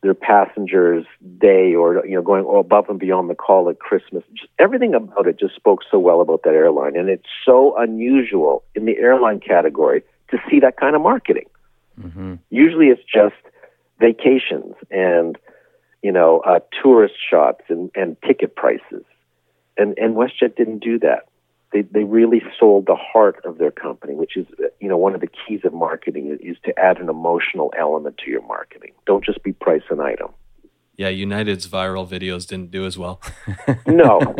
their 0.01 0.13
passengers' 0.13 1.05
day 1.39 1.73
or 1.73 2.05
you 2.05 2.15
know 2.15 2.21
going 2.21 2.45
above 2.59 2.89
and 2.89 2.99
beyond 2.99 3.29
the 3.29 3.35
call 3.35 3.69
at 3.69 3.79
Christmas. 3.79 4.23
Just 4.33 4.49
everything 4.59 4.93
about 4.93 5.27
it 5.27 5.39
just 5.39 5.55
spoke 5.55 5.81
so 5.89 5.99
well 5.99 6.21
about 6.21 6.43
that 6.43 6.53
airline, 6.53 6.95
and 6.95 7.09
it's 7.09 7.27
so 7.45 7.75
unusual 7.77 8.63
in 8.75 8.85
the 8.85 8.97
airline 8.97 9.39
category 9.39 10.03
to 10.29 10.37
see 10.49 10.59
that 10.59 10.77
kind 10.77 10.95
of 10.95 11.01
marketing. 11.01 11.47
Mm-hmm. 11.99 12.35
Usually, 12.49 12.87
it's 12.87 13.01
just 13.03 13.35
vacations 13.99 14.75
and 14.91 15.37
you 16.03 16.11
know 16.11 16.39
uh, 16.39 16.59
tourist 16.83 17.15
shots 17.29 17.61
and, 17.69 17.89
and 17.95 18.17
ticket 18.21 18.55
prices, 18.55 19.03
and 19.77 19.97
and 19.97 20.15
WestJet 20.15 20.55
didn't 20.55 20.79
do 20.79 20.99
that 20.99 21.27
they, 21.73 21.81
they 21.81 22.03
really 22.03 22.41
sold 22.59 22.85
the 22.85 22.95
heart 22.95 23.41
of 23.45 23.57
their 23.57 23.71
company, 23.71 24.15
which 24.15 24.37
is, 24.37 24.45
you 24.79 24.87
know, 24.87 24.97
one 24.97 25.13
of 25.13 25.21
the 25.21 25.27
keys 25.27 25.61
of 25.63 25.73
marketing 25.73 26.37
is, 26.41 26.57
to 26.63 26.77
add 26.79 26.97
an 26.97 27.09
emotional 27.09 27.73
element 27.77 28.17
to 28.23 28.31
your 28.31 28.45
marketing. 28.47 28.93
Don't 29.05 29.23
just 29.23 29.43
be 29.43 29.53
price 29.53 29.83
and 29.89 30.01
item. 30.01 30.29
Yeah, 30.95 31.09
United's 31.09 31.67
viral 31.67 32.07
videos 32.09 32.47
didn't 32.47 32.71
do 32.71 32.85
as 32.85 32.97
well. 32.97 33.21
no. 33.85 34.17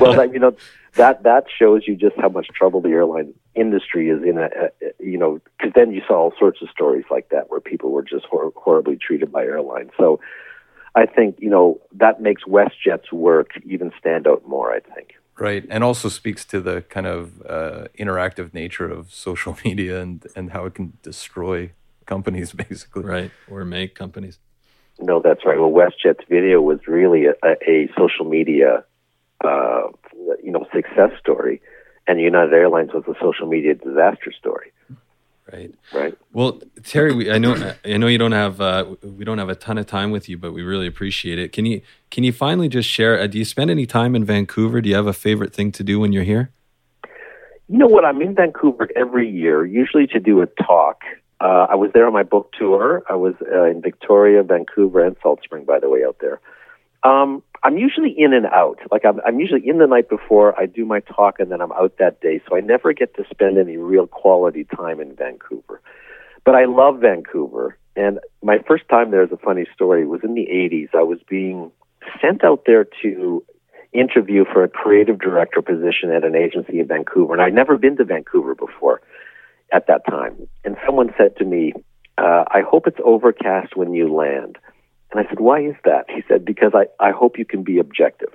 well, 0.00 0.14
that, 0.14 0.30
you 0.32 0.38
know, 0.38 0.56
that 0.94 1.22
that 1.24 1.44
shows 1.58 1.82
you 1.86 1.94
just 1.94 2.16
how 2.16 2.30
much 2.30 2.48
trouble 2.48 2.80
the 2.80 2.88
airline 2.88 3.34
industry 3.54 4.08
is 4.08 4.22
in. 4.22 4.38
A, 4.38 4.44
a 4.44 4.70
you 5.00 5.18
know, 5.18 5.38
because 5.58 5.74
then 5.74 5.92
you 5.92 6.00
saw 6.08 6.14
all 6.14 6.32
sorts 6.38 6.62
of 6.62 6.70
stories 6.70 7.04
like 7.10 7.28
that 7.28 7.50
where 7.50 7.60
people 7.60 7.90
were 7.90 8.02
just 8.02 8.24
hor- 8.24 8.52
horribly 8.56 8.96
treated 8.96 9.30
by 9.30 9.42
airlines. 9.42 9.90
So 9.98 10.18
I 10.94 11.06
think 11.06 11.36
you 11.38 11.50
know 11.50 11.80
that 11.92 12.20
makes 12.20 12.44
WestJet's 12.44 13.12
work 13.12 13.50
even 13.64 13.92
stand 13.98 14.26
out 14.26 14.46
more. 14.46 14.72
I 14.72 14.80
think. 14.80 15.14
Right, 15.38 15.66
and 15.68 15.82
also 15.82 16.08
speaks 16.08 16.44
to 16.46 16.60
the 16.60 16.82
kind 16.82 17.08
of 17.08 17.42
uh, 17.42 17.88
interactive 17.98 18.54
nature 18.54 18.88
of 18.88 19.12
social 19.12 19.56
media 19.64 20.00
and 20.00 20.26
and 20.36 20.52
how 20.52 20.66
it 20.66 20.74
can 20.74 20.92
destroy 21.02 21.72
companies, 22.06 22.52
basically. 22.68 23.04
Right, 23.04 23.30
or 23.50 23.64
make 23.64 23.94
companies. 23.94 24.38
No, 25.00 25.20
that's 25.20 25.44
right. 25.44 25.58
Well, 25.58 25.72
WestJet's 25.72 26.24
video 26.28 26.60
was 26.60 26.78
really 26.86 27.26
a, 27.26 27.34
a 27.66 27.88
social 27.98 28.24
media, 28.24 28.84
uh, 29.42 29.88
you 30.40 30.52
know, 30.52 30.66
success 30.72 31.10
story, 31.18 31.60
and 32.06 32.20
United 32.20 32.52
Airlines 32.52 32.92
was 32.92 33.02
a 33.08 33.14
social 33.20 33.48
media 33.48 33.74
disaster 33.74 34.32
story. 34.38 34.70
Right. 35.52 35.74
Right. 35.92 36.16
Well, 36.34 36.60
Terry, 36.82 37.14
we, 37.14 37.30
I 37.30 37.38
know 37.38 37.74
I 37.84 37.96
know 37.96 38.08
you 38.08 38.18
don't 38.18 38.32
have 38.32 38.60
uh, 38.60 38.96
we 39.02 39.24
don't 39.24 39.38
have 39.38 39.48
a 39.48 39.54
ton 39.54 39.78
of 39.78 39.86
time 39.86 40.10
with 40.10 40.28
you, 40.28 40.36
but 40.36 40.52
we 40.52 40.62
really 40.62 40.88
appreciate 40.88 41.38
it. 41.38 41.52
Can 41.52 41.64
you 41.64 41.80
can 42.10 42.24
you 42.24 42.32
finally 42.32 42.68
just 42.68 42.88
share? 42.88 43.20
Uh, 43.20 43.28
do 43.28 43.38
you 43.38 43.44
spend 43.44 43.70
any 43.70 43.86
time 43.86 44.16
in 44.16 44.24
Vancouver? 44.24 44.80
Do 44.80 44.88
you 44.88 44.96
have 44.96 45.06
a 45.06 45.12
favorite 45.12 45.54
thing 45.54 45.70
to 45.70 45.84
do 45.84 46.00
when 46.00 46.12
you're 46.12 46.24
here? 46.24 46.50
You 47.68 47.78
know 47.78 47.86
what? 47.86 48.04
I'm 48.04 48.20
in 48.20 48.34
Vancouver 48.34 48.88
every 48.96 49.30
year, 49.30 49.64
usually 49.64 50.08
to 50.08 50.18
do 50.18 50.42
a 50.42 50.46
talk. 50.46 51.02
Uh, 51.40 51.66
I 51.70 51.76
was 51.76 51.92
there 51.94 52.04
on 52.04 52.12
my 52.12 52.24
book 52.24 52.52
tour. 52.58 53.04
I 53.08 53.14
was 53.14 53.34
uh, 53.40 53.66
in 53.66 53.80
Victoria, 53.80 54.42
Vancouver, 54.42 55.04
and 55.04 55.14
Salt 55.22 55.40
Spring, 55.44 55.64
by 55.64 55.78
the 55.78 55.88
way, 55.88 56.04
out 56.04 56.16
there. 56.20 56.40
Um, 57.04 57.44
I'm 57.62 57.78
usually 57.78 58.10
in 58.10 58.32
and 58.32 58.46
out. 58.46 58.80
Like 58.90 59.04
I'm, 59.04 59.20
I'm 59.24 59.38
usually 59.38 59.66
in 59.68 59.78
the 59.78 59.86
night 59.86 60.08
before 60.08 60.58
I 60.58 60.66
do 60.66 60.84
my 60.84 60.98
talk, 60.98 61.38
and 61.38 61.52
then 61.52 61.60
I'm 61.60 61.72
out 61.72 61.98
that 62.00 62.20
day. 62.20 62.42
So 62.48 62.56
I 62.56 62.60
never 62.60 62.92
get 62.92 63.14
to 63.14 63.24
spend 63.30 63.56
any 63.56 63.76
real 63.76 64.08
quality 64.08 64.64
time 64.64 65.00
in 65.00 65.14
Vancouver. 65.14 65.80
But 66.44 66.54
I 66.54 66.66
love 66.66 67.00
Vancouver, 67.00 67.78
and 67.96 68.18
my 68.42 68.58
first 68.66 68.88
time 68.88 69.10
there 69.10 69.22
is 69.22 69.32
a 69.32 69.36
funny 69.36 69.66
story. 69.74 70.02
It 70.02 70.08
was 70.08 70.20
in 70.22 70.34
the 70.34 70.46
'80s. 70.46 70.88
I 70.94 71.02
was 71.02 71.18
being 71.28 71.70
sent 72.20 72.44
out 72.44 72.64
there 72.66 72.86
to 73.02 73.44
interview 73.92 74.44
for 74.52 74.64
a 74.64 74.68
creative 74.68 75.20
director 75.20 75.62
position 75.62 76.10
at 76.10 76.24
an 76.24 76.34
agency 76.34 76.80
in 76.80 76.88
Vancouver, 76.88 77.32
and 77.32 77.42
I'd 77.42 77.54
never 77.54 77.78
been 77.78 77.96
to 77.96 78.04
Vancouver 78.04 78.54
before 78.54 79.00
at 79.72 79.86
that 79.86 80.02
time. 80.08 80.48
And 80.64 80.76
someone 80.84 81.14
said 81.16 81.36
to 81.36 81.44
me, 81.44 81.72
uh, 82.18 82.44
"I 82.48 82.60
hope 82.60 82.86
it's 82.86 83.00
overcast 83.04 83.76
when 83.76 83.94
you 83.94 84.12
land." 84.12 84.58
And 85.14 85.24
I 85.24 85.28
said, 85.28 85.38
Why 85.38 85.60
is 85.60 85.76
that? 85.84 86.06
He 86.08 86.22
said, 86.28 86.44
Because 86.44 86.72
I, 86.74 86.86
I 87.02 87.12
hope 87.12 87.38
you 87.38 87.44
can 87.44 87.62
be 87.62 87.78
objective. 87.78 88.32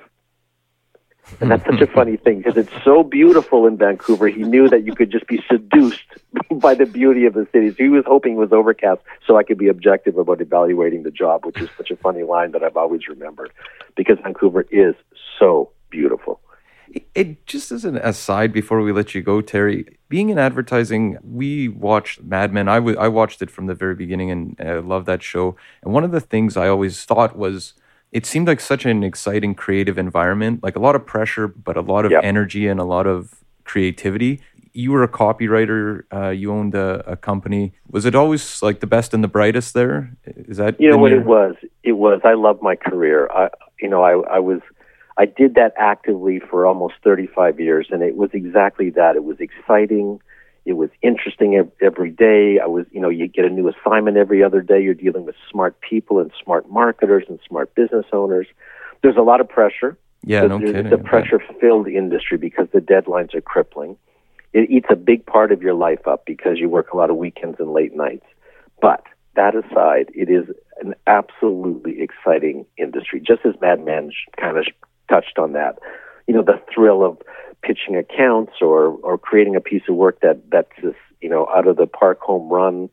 And 1.41 1.51
that's 1.51 1.63
such 1.65 1.82
a 1.82 1.88
funny 1.88 2.17
thing 2.17 2.39
because 2.39 2.58
it's 2.58 2.84
so 2.84 3.03
beautiful 3.03 3.67
in 3.67 3.77
Vancouver. 3.77 4.27
He 4.27 4.43
knew 4.43 4.67
that 4.69 4.84
you 4.84 4.95
could 4.95 5.12
just 5.12 5.27
be 5.27 5.43
seduced 5.49 6.01
by 6.51 6.73
the 6.73 6.86
beauty 6.86 7.25
of 7.25 7.34
the 7.34 7.47
city. 7.51 7.69
So 7.69 7.75
he 7.77 7.89
was 7.89 8.03
hoping 8.08 8.34
it 8.34 8.38
was 8.38 8.51
overcast 8.51 9.01
so 9.25 9.38
I 9.38 9.43
could 9.43 9.58
be 9.58 9.67
objective 9.67 10.17
about 10.17 10.41
evaluating 10.41 11.03
the 11.03 11.12
job, 11.12 11.45
which 11.45 11.60
is 11.62 11.69
such 11.77 11.91
a 11.91 11.95
funny 11.95 12.23
line 12.23 12.51
that 12.53 12.63
I've 12.63 12.77
always 12.77 13.08
remembered 13.08 13.51
because 13.95 14.17
Vancouver 14.23 14.65
is 14.71 14.95
so 15.38 15.71
beautiful. 15.89 16.41
It 17.13 17.45
just 17.45 17.71
as 17.71 17.86
an 17.86 17.97
aside 17.97 18.51
before 18.51 18.82
we 18.82 18.91
let 18.91 19.13
you 19.13 19.21
go, 19.21 19.41
Terry. 19.41 19.86
Being 20.10 20.29
in 20.29 20.39
advertising, 20.39 21.19
we 21.23 21.67
watched 21.67 22.23
Mad 22.23 22.51
Men. 22.51 22.67
I, 22.67 22.75
w- 22.75 22.97
I 22.97 23.08
watched 23.08 23.43
it 23.43 23.51
from 23.51 23.67
the 23.67 23.75
very 23.75 23.93
beginning, 23.93 24.32
and 24.32 24.55
I 24.60 24.79
love 24.79 25.05
that 25.05 25.21
show. 25.21 25.55
And 25.84 25.93
one 25.93 26.03
of 26.03 26.12
the 26.12 26.19
things 26.19 26.58
I 26.58 26.67
always 26.67 27.05
thought 27.05 27.38
was, 27.38 27.75
it 28.12 28.26
seemed 28.26 28.48
like 28.48 28.60
such 28.60 28.86
an 28.86 29.04
exciting, 29.04 29.54
creative 29.56 29.98
environment. 29.98 30.63
Like 30.63 30.76
a 30.76 30.80
lot 30.80 30.95
of 30.95 31.06
pressure, 31.06 31.48
but 31.48 31.78
a 31.78 31.82
lot 31.82 32.06
of 32.06 32.12
energy 32.24 32.67
and 32.67 32.80
a 32.80 32.84
lot 32.84 33.06
of 33.08 33.36
creativity. 33.65 34.41
You 34.74 34.91
were 34.91 35.04
a 35.04 35.08
copywriter. 35.08 36.04
Uh, 36.13 36.30
you 36.30 36.52
owned 36.52 36.76
a, 36.76 37.04
a 37.12 37.15
company. 37.17 37.74
Was 37.89 38.06
it 38.06 38.15
always 38.15 38.62
like 38.62 38.80
the 38.80 38.88
best 38.88 39.13
and 39.13 39.24
the 39.24 39.28
brightest 39.28 39.74
there? 39.74 40.15
Is 40.26 40.58
that 40.58 40.80
You 40.80 40.89
know 40.91 40.98
what 40.98 41.12
your- 41.12 41.22
it 41.22 41.26
was? 41.26 41.56
It 41.84 41.93
was. 41.93 42.22
I 42.24 42.34
love 42.34 42.62
my 42.62 42.76
career. 42.76 43.30
I, 43.32 43.50
you 43.82 43.89
know, 43.89 44.04
I, 44.04 44.13
I 44.38 44.39
was, 44.39 44.62
I 45.17 45.26
did 45.26 45.56
that 45.56 45.74
actively 45.78 46.39
for 46.39 46.65
almost 46.65 46.95
35 47.04 47.60
years, 47.60 47.88
and 47.91 48.02
it 48.02 48.15
was 48.15 48.30
exactly 48.34 48.89
that. 48.91 49.15
It 49.15 49.24
was 49.24 49.38
exciting. 49.39 50.19
It 50.69 50.77
was 50.77 50.91
interesting 51.01 51.55
ev- 51.55 51.71
every 51.82 52.12
day. 52.12 52.60
I 52.60 52.67
was, 52.67 52.86
you 52.91 53.01
know, 53.01 53.10
you 53.10 53.27
get 53.27 53.43
a 53.43 53.49
new 53.49 53.67
assignment 53.67 54.17
every 54.17 54.43
other 54.43 54.62
day. 54.62 54.79
You're 54.79 54.93
dealing 54.93 55.25
with 55.25 55.34
smart 55.49 55.82
people 55.82 56.19
and 56.19 56.32
smart 56.43 56.69
marketers 56.69 57.23
and 57.27 57.39
smart 57.47 57.73
business 57.73 58.05
owners. 58.13 58.45
There's 59.01 59.17
a 59.17 59.23
lot 59.23 59.41
of 59.41 59.49
pressure. 59.49 59.97
Yeah, 60.23 60.41
no 60.41 60.60
kidding. 60.60 60.86
It's 60.86 60.93
a 60.93 60.99
pressure-filled 60.99 61.88
industry 61.88 62.38
because 62.38 62.67
the 62.71 62.82
deadlines 62.82 63.34
are 63.34 63.41
crippling. 63.41 63.97
It 64.53 64.69
eats 64.69 64.86
a 64.91 64.95
big 64.95 65.25
part 65.25 65.51
of 65.51 65.63
your 65.63 65.73
life 65.73 66.08
up 66.08 66.23
because 66.27 66.60
you 66.60 66.69
work 66.69 66.93
a 66.93 66.97
lot 66.97 67.10
of 67.10 67.15
weekends 67.15 67.60
and 67.60 67.71
late 67.71 67.95
nights. 67.95 68.25
But 68.79 69.03
that 69.36 69.55
aside, 69.55 70.12
it 70.13 70.29
is 70.29 70.55
an 70.82 70.93
absolutely 71.08 71.99
exciting 71.99 72.67
industry. 72.77 73.19
Just 73.25 73.43
as 73.43 73.55
Mad 73.60 73.84
Men 73.84 74.12
kind 74.39 74.55
of 74.55 74.67
touched 75.10 75.39
on 75.39 75.53
that, 75.53 75.79
you 76.30 76.36
know, 76.36 76.44
the 76.44 76.62
thrill 76.72 77.04
of 77.04 77.18
pitching 77.63 77.96
accounts 77.96 78.54
or 78.62 78.89
or 79.02 79.18
creating 79.18 79.56
a 79.56 79.60
piece 79.60 79.82
of 79.89 79.96
work 79.96 80.22
that 80.22 80.39
that's 80.52 80.70
just 80.80 80.96
you 81.22 81.28
know 81.28 81.48
out 81.56 81.68
of 81.68 81.76
the 81.76 81.88
park 81.88 82.22
home 82.22 82.48
run. 82.50 82.88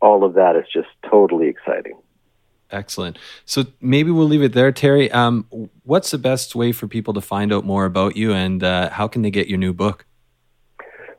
All 0.00 0.22
of 0.22 0.34
that 0.34 0.54
is 0.54 0.64
just 0.72 0.86
totally 1.10 1.48
exciting. 1.48 1.98
Excellent. 2.70 3.18
So 3.44 3.64
maybe 3.80 4.12
we'll 4.12 4.28
leave 4.28 4.42
it 4.42 4.52
there, 4.52 4.70
Terry. 4.70 5.10
Um, 5.10 5.46
what's 5.82 6.12
the 6.12 6.18
best 6.18 6.54
way 6.54 6.70
for 6.70 6.86
people 6.86 7.14
to 7.14 7.20
find 7.20 7.52
out 7.52 7.64
more 7.64 7.84
about 7.84 8.16
you, 8.16 8.32
and 8.32 8.62
uh, 8.62 8.90
how 8.90 9.08
can 9.08 9.22
they 9.22 9.30
get 9.32 9.48
your 9.48 9.58
new 9.58 9.72
book? 9.72 10.06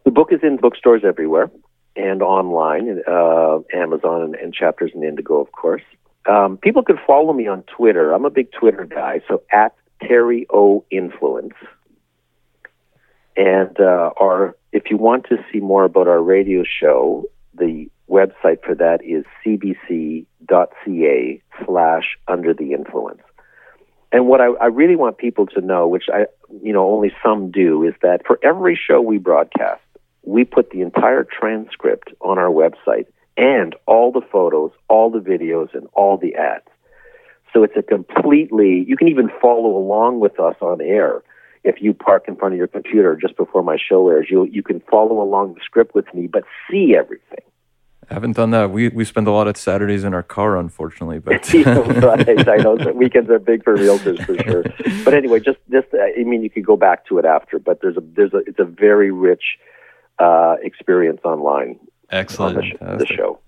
The 0.05 0.11
book 0.11 0.31
is 0.31 0.39
in 0.41 0.55
bookstores 0.55 1.01
everywhere 1.03 1.51
and 1.97 2.21
online, 2.21 3.01
uh, 3.05 3.59
Amazon 3.73 4.21
and, 4.21 4.35
and 4.35 4.53
Chapters 4.53 4.91
and 4.93 5.03
Indigo, 5.03 5.41
of 5.41 5.51
course. 5.51 5.83
Um, 6.25 6.55
people 6.57 6.83
can 6.83 6.97
follow 7.05 7.33
me 7.33 7.47
on 7.47 7.63
Twitter. 7.63 8.13
I'm 8.13 8.23
a 8.23 8.29
big 8.29 8.49
Twitter 8.53 8.85
guy, 8.85 9.19
so 9.27 9.41
at 9.51 9.73
Terry 10.01 10.45
O 10.49 10.85
Influence. 10.91 11.55
And 13.35 13.79
uh, 13.79 14.11
or 14.17 14.55
if 14.71 14.89
you 14.89 14.97
want 14.97 15.25
to 15.29 15.37
see 15.51 15.59
more 15.59 15.83
about 15.85 16.07
our 16.07 16.21
radio 16.21 16.63
show, 16.63 17.25
the 17.53 17.89
website 18.09 18.63
for 18.65 18.75
that 18.75 18.99
is 19.03 19.23
cbc.ca 19.45 20.25
slash 21.65 22.17
under 22.27 22.53
the 22.53 22.73
influence. 22.73 23.21
And 24.11 24.27
what 24.27 24.41
I, 24.41 24.47
I 24.59 24.65
really 24.65 24.95
want 24.95 25.17
people 25.17 25.45
to 25.47 25.61
know, 25.61 25.87
which 25.87 26.05
I, 26.11 26.25
you 26.63 26.73
know, 26.73 26.91
only 26.91 27.11
some 27.23 27.51
do, 27.51 27.83
is 27.83 27.93
that 28.01 28.25
for 28.25 28.39
every 28.43 28.75
show 28.75 29.01
we 29.01 29.19
broadcast, 29.19 29.81
we 30.23 30.43
put 30.43 30.71
the 30.71 30.81
entire 30.81 31.23
transcript 31.23 32.11
on 32.19 32.39
our 32.39 32.49
website 32.49 33.05
and 33.37 33.75
all 33.85 34.11
the 34.11 34.21
photos, 34.31 34.71
all 34.89 35.09
the 35.11 35.19
videos, 35.19 35.73
and 35.73 35.87
all 35.93 36.17
the 36.17 36.35
ads. 36.35 36.65
So 37.53 37.63
it's 37.63 37.75
a 37.75 37.81
completely, 37.81 38.85
you 38.87 38.95
can 38.95 39.07
even 39.07 39.29
follow 39.41 39.75
along 39.75 40.19
with 40.19 40.39
us 40.39 40.55
on 40.61 40.81
air. 40.81 41.23
If 41.63 41.81
you 41.81 41.93
park 41.93 42.25
in 42.27 42.35
front 42.35 42.53
of 42.53 42.57
your 42.57 42.67
computer 42.67 43.15
just 43.15 43.35
before 43.35 43.63
my 43.63 43.77
show 43.77 44.07
airs, 44.09 44.27
you 44.29 44.45
you 44.45 44.63
can 44.63 44.79
follow 44.89 45.21
along 45.21 45.55
the 45.55 45.59
script 45.63 45.93
with 45.93 46.05
me, 46.13 46.27
but 46.27 46.43
see 46.69 46.95
everything. 46.95 47.43
I 48.09 48.13
haven't 48.13 48.37
done 48.37 48.51
that. 48.51 48.71
We 48.71 48.87
we 48.89 49.03
spend 49.03 49.27
a 49.27 49.31
lot 49.31 49.47
of 49.47 49.57
Saturdays 49.57 50.03
in 50.05 50.13
our 50.13 50.23
car, 50.23 50.57
unfortunately. 50.57 51.19
But 51.19 51.53
Yeah, 51.53 51.79
right. 51.99 52.47
I 52.47 52.57
know 52.57 52.77
that 52.77 52.95
weekends 52.95 53.29
are 53.29 53.39
big 53.39 53.63
for 53.63 53.75
realtors 53.75 54.25
for 54.25 54.37
sure. 54.41 54.63
But 55.03 55.13
anyway, 55.13 55.41
just 55.41 55.59
just 55.69 55.87
uh, 55.93 55.97
I 56.17 56.23
mean, 56.23 56.43
you 56.43 56.49
could 56.49 56.65
go 56.65 56.77
back 56.77 57.05
to 57.07 57.17
it 57.19 57.25
after, 57.25 57.59
but 57.59 57.81
there's 57.81 57.97
a 57.97 58.01
there's 58.15 58.33
a 58.33 58.37
it's 58.47 58.59
a 58.59 58.65
very 58.65 59.11
rich 59.11 59.59
uh, 60.17 60.55
experience 60.63 61.19
online 61.25 61.77
on 61.81 61.87
Excellent. 62.09 62.55
the, 62.55 62.63
sh- 62.63 62.71
the 62.71 62.77
Fantastic. 62.85 63.17
show. 63.17 63.39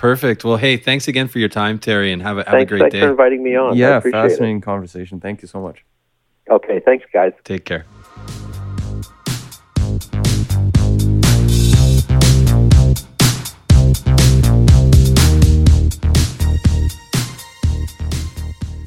Perfect. 0.00 0.46
Well, 0.46 0.56
hey, 0.56 0.78
thanks 0.78 1.08
again 1.08 1.28
for 1.28 1.38
your 1.38 1.50
time, 1.50 1.78
Terry, 1.78 2.10
and 2.10 2.22
have 2.22 2.38
a, 2.38 2.44
have 2.44 2.52
Thanks, 2.52 2.62
a 2.62 2.66
great 2.70 2.80
thanks 2.80 2.94
day. 2.94 3.00
Thanks 3.00 3.06
for 3.08 3.10
inviting 3.10 3.42
me 3.42 3.54
on. 3.54 3.74
I 3.74 3.76
yeah, 3.76 3.98
appreciate 3.98 4.30
fascinating 4.30 4.62
conversation. 4.62 5.20
Thank 5.20 5.42
you 5.42 5.48
so 5.48 5.60
much. 5.60 5.84
Okay, 6.48 6.80
thanks, 6.82 7.04
guys. 7.12 7.34
Take 7.44 7.66
care. 7.66 7.84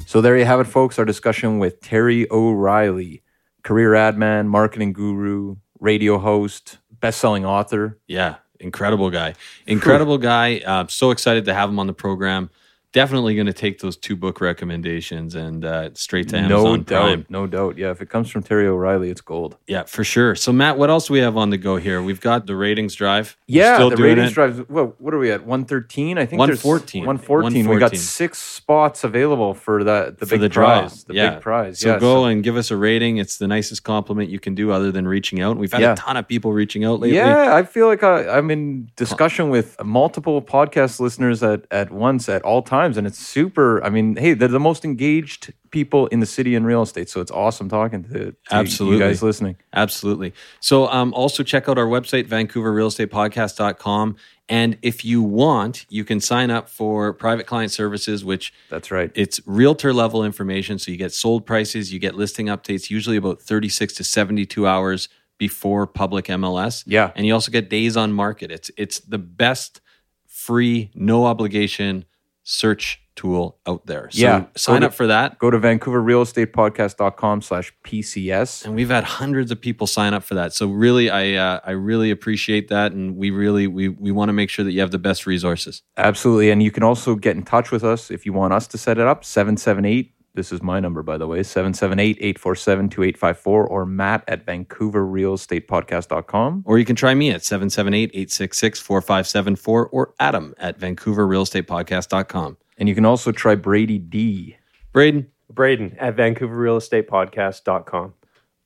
So 0.08 0.20
there 0.20 0.36
you 0.36 0.44
have 0.44 0.58
it, 0.58 0.64
folks. 0.64 0.98
Our 0.98 1.04
discussion 1.04 1.60
with 1.60 1.80
Terry 1.80 2.28
O'Reilly, 2.32 3.22
career 3.62 3.94
ad 3.94 4.18
man, 4.18 4.48
marketing 4.48 4.92
guru, 4.92 5.58
radio 5.78 6.18
host, 6.18 6.78
best-selling 6.98 7.44
author. 7.44 8.00
Yeah, 8.08 8.38
incredible 8.60 9.10
guy. 9.10 9.34
Incredible 9.66 10.18
guy. 10.32 10.58
Uh, 10.58 10.86
so 10.88 11.10
excited 11.10 11.44
to 11.46 11.54
have 11.54 11.68
him 11.68 11.78
on 11.78 11.86
the 11.86 11.92
program. 11.92 12.50
Definitely 12.94 13.34
going 13.34 13.48
to 13.48 13.52
take 13.52 13.80
those 13.80 13.96
two 13.96 14.16
book 14.16 14.40
recommendations 14.40 15.34
and 15.34 15.64
uh, 15.64 15.90
straight 15.94 16.28
to 16.30 16.40
no 16.40 16.60
Amazon 16.60 16.82
doubt, 16.84 17.02
Prime. 17.02 17.26
no 17.28 17.46
doubt. 17.46 17.76
Yeah, 17.76 17.90
if 17.90 18.00
it 18.00 18.08
comes 18.08 18.30
from 18.30 18.42
Terry 18.42 18.66
O'Reilly, 18.66 19.10
it's 19.10 19.20
gold. 19.20 19.56
Yeah, 19.66 19.82
for 19.82 20.04
sure. 20.04 20.34
So, 20.34 20.52
Matt, 20.52 20.78
what 20.78 20.90
else 20.90 21.08
do 21.08 21.12
we 21.12 21.18
have 21.18 21.36
on 21.36 21.50
the 21.50 21.58
go 21.58 21.76
here? 21.76 22.00
We've 22.02 22.20
got 22.20 22.46
the 22.46 22.56
ratings 22.56 22.94
drive. 22.94 23.36
Yeah, 23.46 23.74
still 23.74 23.90
the 23.90 23.96
ratings 23.96 24.30
it. 24.30 24.34
drive. 24.34 24.70
Well, 24.70 24.94
what 24.98 25.12
are 25.12 25.18
we 25.18 25.30
at? 25.30 25.44
One 25.44 25.64
thirteen, 25.64 26.18
I 26.18 26.24
think. 26.24 26.38
114. 26.38 27.04
114. 27.04 27.68
We 27.68 27.78
got 27.78 27.96
six 27.96 28.38
spots 28.38 29.02
available 29.02 29.54
for 29.54 29.82
that. 29.84 30.18
The 30.18 30.26
for 30.26 30.36
big 30.36 30.42
the 30.42 30.50
prize. 30.50 30.90
drive. 30.92 31.04
The 31.06 31.14
yeah. 31.14 31.30
big 31.30 31.40
prize. 31.42 31.78
So 31.80 31.88
yeah, 31.94 31.98
go 31.98 32.26
and 32.26 32.44
give 32.44 32.56
us 32.56 32.70
a 32.70 32.76
rating. 32.76 33.16
It's 33.18 33.38
the 33.38 33.48
nicest 33.48 33.82
compliment 33.82 34.30
you 34.30 34.38
can 34.38 34.54
do 34.54 34.70
other 34.70 34.92
than 34.92 35.08
reaching 35.08 35.40
out. 35.40 35.56
We've 35.56 35.72
had 35.72 35.82
Yeah. 35.82 35.92
a 35.94 35.96
ton 35.96 36.16
of 36.16 36.28
people 36.28 36.52
reaching 36.52 36.84
out 36.84 37.00
lately. 37.00 37.16
Yeah, 37.16 37.56
I 37.56 37.64
feel 37.64 37.88
like 37.88 38.04
I, 38.04 38.28
I'm 38.38 38.52
in 38.52 38.88
discussion 38.94 39.50
with 39.50 39.82
multiple 39.84 40.40
podcast 40.40 41.00
listeners 41.00 41.42
at, 41.42 41.66
at 41.72 41.90
once 41.90 42.28
at 42.28 42.42
all 42.42 42.62
times. 42.62 42.83
Times, 42.84 42.96
and 42.96 43.06
it's 43.06 43.18
super. 43.18 43.82
I 43.82 43.90
mean, 43.90 44.16
hey, 44.16 44.34
they're 44.34 44.48
the 44.48 44.60
most 44.60 44.84
engaged 44.84 45.52
people 45.70 46.06
in 46.08 46.20
the 46.20 46.26
city 46.26 46.54
in 46.54 46.64
real 46.64 46.82
estate, 46.82 47.08
so 47.08 47.20
it's 47.20 47.30
awesome 47.30 47.68
talking 47.68 48.04
to, 48.04 48.32
to 48.32 48.36
Absolutely. 48.50 48.98
you 48.98 49.02
guys 49.02 49.22
listening. 49.22 49.56
Absolutely. 49.72 50.32
So 50.60 50.86
um, 50.88 51.12
also 51.14 51.42
check 51.42 51.68
out 51.68 51.78
our 51.78 51.86
website, 51.86 52.28
vancouverrealestatepodcast.com. 52.28 54.16
And 54.48 54.76
if 54.82 55.04
you 55.04 55.22
want, 55.22 55.86
you 55.88 56.04
can 56.04 56.20
sign 56.20 56.50
up 56.50 56.68
for 56.68 57.14
private 57.14 57.46
client 57.46 57.72
services, 57.72 58.24
which 58.24 58.52
That's 58.68 58.90
right. 58.90 59.10
it's 59.14 59.40
realtor 59.46 59.94
level 59.94 60.22
information. 60.22 60.78
So 60.78 60.90
you 60.90 60.98
get 60.98 61.12
sold 61.14 61.46
prices, 61.46 61.92
you 61.92 61.98
get 61.98 62.14
listing 62.14 62.46
updates, 62.46 62.90
usually 62.90 63.16
about 63.16 63.40
36 63.40 63.94
to 63.94 64.04
72 64.04 64.66
hours 64.66 65.08
before 65.38 65.86
public 65.86 66.26
MLS. 66.26 66.84
Yeah. 66.86 67.10
And 67.16 67.26
you 67.26 67.32
also 67.32 67.50
get 67.50 67.70
days 67.70 67.96
on 67.96 68.12
market. 68.12 68.50
It's 68.50 68.70
it's 68.76 69.00
the 69.00 69.18
best 69.18 69.80
free, 70.26 70.90
no 70.94 71.24
obligation 71.24 72.04
search 72.44 73.00
tool 73.16 73.58
out 73.66 73.86
there. 73.86 74.08
So 74.10 74.20
Yeah. 74.20 74.44
sign 74.56 74.80
to- 74.80 74.88
up 74.88 74.94
for 74.94 75.06
that. 75.06 75.38
Go 75.38 75.48
to 75.50 75.58
vancouverrealestatepodcast.com 75.58 77.42
slash 77.42 77.72
PCS. 77.84 78.64
and 78.64 78.74
we've 78.74 78.90
had 78.90 79.04
hundreds 79.04 79.50
of 79.50 79.60
people 79.60 79.86
sign 79.86 80.14
up 80.14 80.22
for 80.24 80.34
that. 80.34 80.52
So 80.52 80.66
really, 80.68 81.10
I 81.10 81.34
uh, 81.34 81.60
I 81.64 81.72
really 81.72 82.10
appreciate 82.10 82.68
that, 82.68 82.92
and 82.92 83.16
we 83.16 83.30
really 83.30 83.66
we 83.66 83.88
we 83.88 84.10
want 84.10 84.28
to 84.30 84.32
make 84.32 84.50
sure 84.50 84.64
that 84.64 84.72
you 84.72 84.80
have 84.80 84.90
the 84.90 84.98
best 84.98 85.26
resources. 85.26 85.82
Absolutely. 85.96 86.50
And 86.50 86.62
you 86.62 86.70
can 86.70 86.82
also 86.82 87.14
get 87.14 87.36
in 87.36 87.42
touch 87.44 87.70
with 87.70 87.84
us 87.84 88.10
if 88.10 88.26
you 88.26 88.32
want 88.32 88.52
us 88.52 88.66
to 88.68 88.78
set 88.78 88.98
it 88.98 89.06
up. 89.06 89.24
778. 89.24 90.13
This 90.34 90.50
is 90.50 90.62
my 90.62 90.80
number, 90.80 91.02
by 91.04 91.16
the 91.16 91.28
way 91.28 91.44
778 91.44 92.16
847 92.18 92.88
2854 92.88 93.66
or 93.66 93.86
Matt 93.86 94.24
at 94.26 94.44
vancouverrealestatepodcast.com. 94.44 96.64
Or 96.66 96.78
you 96.78 96.84
can 96.84 96.96
try 96.96 97.14
me 97.14 97.30
at 97.30 97.42
778-866-4574 97.42 99.88
or 99.92 100.12
Adam 100.18 100.54
at 100.58 100.76
vancouverrealestatepodcast.com. 100.78 102.56
And 102.78 102.88
you 102.88 102.96
can 102.96 103.04
also 103.04 103.30
try 103.30 103.54
Brady 103.54 103.98
D. 103.98 104.56
Braden, 104.92 105.28
Braden 105.50 105.96
at 105.98 106.16
VancouverRealEstatePodcast.com. 106.16 108.14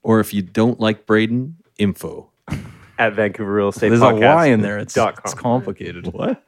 or 0.03 0.21
if 0.21 0.33
you 0.33 0.41
don't 0.41 0.81
like 0.81 1.05
Braden, 1.05 1.57
info. 1.79 2.31
At 2.99 3.13
Vancouver 3.15 3.53
Real 3.53 3.69
Estate 3.69 3.91
There's 3.91 4.01
a 4.03 4.15
Y 4.15 4.47
in 4.47 4.63
there. 4.63 4.79
It's, 4.79 4.95
dot 4.95 5.21
it's 5.25 5.35
complicated. 5.35 6.13
What? 6.13 6.43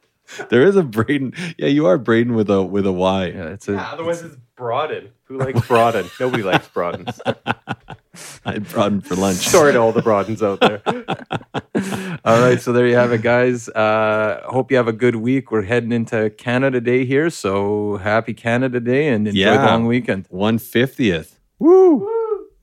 There 0.49 0.63
is 0.63 0.75
a 0.75 0.83
Braden. 0.83 1.33
Yeah, 1.57 1.67
you 1.67 1.85
are 1.87 1.97
Braden 1.97 2.35
with 2.35 2.49
a 2.49 2.61
with 2.63 2.85
a 2.85 2.91
Y. 2.91 3.25
Yeah, 3.27 3.49
it's 3.49 3.67
a, 3.67 3.73
Yeah, 3.73 3.89
otherwise 3.91 4.21
it's 4.21 4.35
Broaden. 4.55 5.09
Who 5.23 5.37
likes 5.45 5.67
Broaden? 5.67 6.09
Nobody 6.19 6.43
likes 6.43 6.67
Broadens. 6.67 7.19
I 8.45 8.59
brought 8.59 8.91
him 8.91 9.01
for 9.01 9.15
lunch. 9.15 9.37
Sorry 9.37 9.71
to 9.73 9.79
all 9.79 9.91
the 9.93 10.01
Broadens 10.01 10.41
out 10.43 10.59
there. 10.59 10.81
All 12.25 12.39
right, 12.41 12.59
so 12.59 12.73
there 12.73 12.85
you 12.85 12.95
have 12.95 13.11
it, 13.13 13.21
guys. 13.21 13.69
Uh, 13.69 14.41
hope 14.45 14.69
you 14.69 14.77
have 14.77 14.87
a 14.89 14.93
good 14.93 15.15
week. 15.15 15.49
We're 15.51 15.61
heading 15.63 15.91
into 15.93 16.29
Canada 16.31 16.81
Day 16.81 17.05
here, 17.05 17.29
so 17.29 17.97
happy 17.97 18.33
Canada 18.33 18.79
Day 18.81 19.07
and 19.07 19.27
enjoy 19.27 19.39
Yeah. 19.39 19.57
the 19.57 19.65
long 19.67 19.85
weekend. 19.87 20.25
One 20.29 20.57
fiftieth. 20.59 21.39
Woo, 21.57 22.07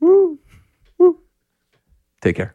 woo, 0.01 0.39
woo. 0.99 1.19
Take 2.21 2.37
care. 2.37 2.55